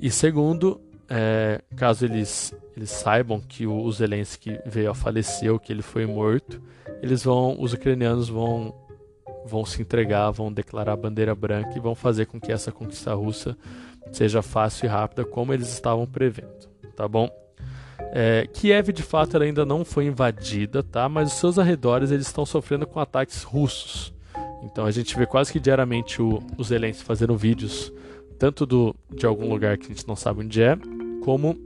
[0.00, 5.82] E segundo, é, caso eles, eles saibam que o Zelensky veio a falecer, que ele
[5.82, 6.60] foi morto,
[7.00, 8.74] eles vão, os ucranianos vão
[9.46, 13.14] vão se entregar, vão declarar a bandeira branca e vão fazer com que essa conquista
[13.14, 13.56] russa
[14.10, 16.66] seja fácil e rápida, como eles estavam prevendo,
[16.96, 17.30] tá bom?
[17.98, 21.08] É, Kiev de fato ainda não foi invadida, tá?
[21.08, 24.12] Mas os seus arredores eles estão sofrendo com ataques russos.
[24.62, 27.92] Então a gente vê quase que diariamente o, os Zelensky fazendo vídeos
[28.38, 30.76] tanto do, de algum lugar que a gente não sabe onde é,
[31.22, 31.56] como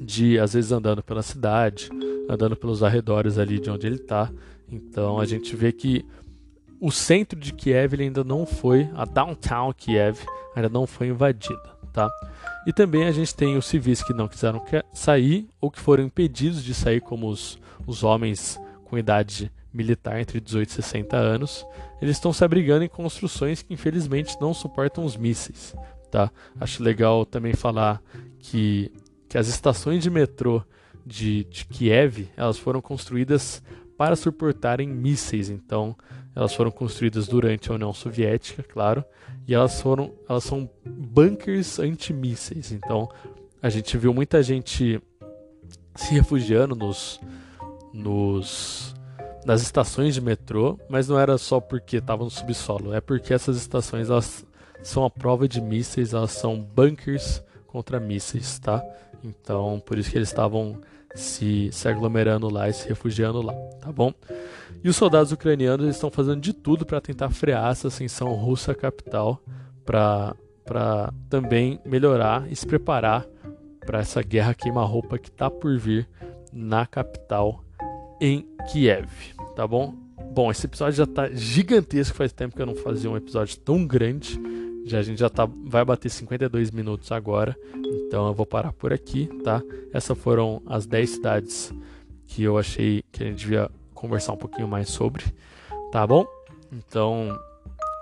[0.00, 1.88] de às vezes andando pela cidade,
[2.28, 4.30] andando pelos arredores ali de onde ele está.
[4.70, 6.04] Então a gente vê que
[6.80, 10.18] o centro de Kiev ainda não foi, a downtown Kiev
[10.54, 12.10] ainda não foi invadida, tá?
[12.66, 16.62] E também a gente tem os civis que não quiseram sair ou que foram impedidos
[16.62, 21.66] de sair, como os, os homens com idade militar entre 18 e 60 anos.
[22.02, 25.74] Eles estão se abrigando em construções que infelizmente não suportam os mísseis,
[26.10, 26.30] tá?
[26.60, 28.02] Acho legal também falar
[28.38, 28.92] que,
[29.26, 30.62] que as estações de metrô
[31.04, 33.62] de, de Kiev elas foram construídas
[33.96, 35.48] para suportarem mísseis.
[35.48, 35.96] Então,
[36.36, 39.02] elas foram construídas durante a União Soviética, claro,
[39.48, 42.72] e elas foram, elas são bunkers antimísseis.
[42.72, 43.08] Então,
[43.62, 45.00] a gente viu muita gente
[45.94, 47.18] se refugiando nos,
[47.90, 48.94] nos
[49.46, 53.56] nas estações de metrô, mas não era só porque estavam no subsolo, é porque essas
[53.56, 54.44] estações elas
[54.82, 58.84] são a prova de mísseis, elas são bunkers contra mísseis, tá?
[59.24, 60.80] Então, por isso que eles estavam
[61.14, 64.12] se, se aglomerando lá e se refugiando lá, tá bom?
[64.82, 68.74] E os soldados ucranianos estão fazendo de tudo para tentar frear essa ascensão russa à
[68.74, 69.42] capital,
[69.84, 70.34] para
[71.28, 73.26] também melhorar e se preparar
[73.84, 76.08] para essa guerra queima-roupa que está por vir
[76.52, 77.64] na capital,
[78.20, 79.08] em Kiev,
[79.54, 79.94] tá bom?
[80.32, 83.86] Bom, esse episódio já está gigantesco, faz tempo que eu não fazia um episódio tão
[83.86, 84.38] grande.
[84.86, 88.92] Já, a gente já tá, vai bater 52 minutos agora, então eu vou parar por
[88.92, 89.60] aqui, tá?
[89.92, 91.74] Essas foram as 10 cidades
[92.24, 95.24] que eu achei que a gente devia conversar um pouquinho mais sobre,
[95.90, 96.24] tá bom?
[96.72, 97.36] Então,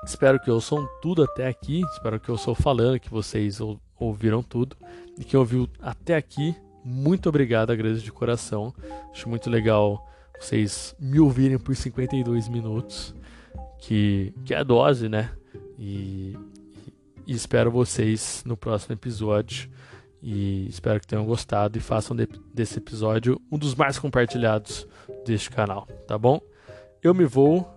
[0.04, 4.42] espero que ouçam tudo até aqui, espero que eu estou falando, que vocês ou, ouviram
[4.42, 4.76] tudo
[5.18, 6.54] e que ouviu até aqui.
[6.84, 8.74] Muito obrigado, agradeço de coração.
[9.10, 10.06] Acho muito legal
[10.38, 13.14] vocês me ouvirem por 52 minutos,
[13.78, 15.30] que, que é a dose, né?
[15.78, 16.36] E
[17.26, 19.70] e espero vocês no próximo episódio.
[20.22, 24.88] E espero que tenham gostado e façam de, desse episódio um dos mais compartilhados
[25.24, 26.40] deste canal, tá bom?
[27.02, 27.68] Eu me vou.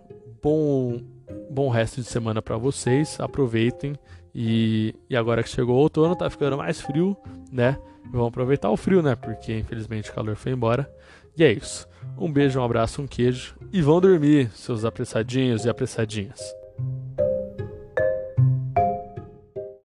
[0.41, 1.02] Bom,
[1.50, 3.20] bom resto de semana para vocês.
[3.20, 3.95] Aproveitem.
[4.34, 7.18] E, e agora que chegou o outono, tá ficando mais frio,
[7.52, 7.78] né?
[8.12, 9.16] Vamos aproveitar o frio, né?
[9.16, 10.89] Porque infelizmente o calor foi embora.
[11.36, 11.88] E é isso.
[12.18, 13.58] Um beijo, um abraço, um queijo.
[13.74, 16.39] E vão dormir, seus apressadinhos e apressadinhas.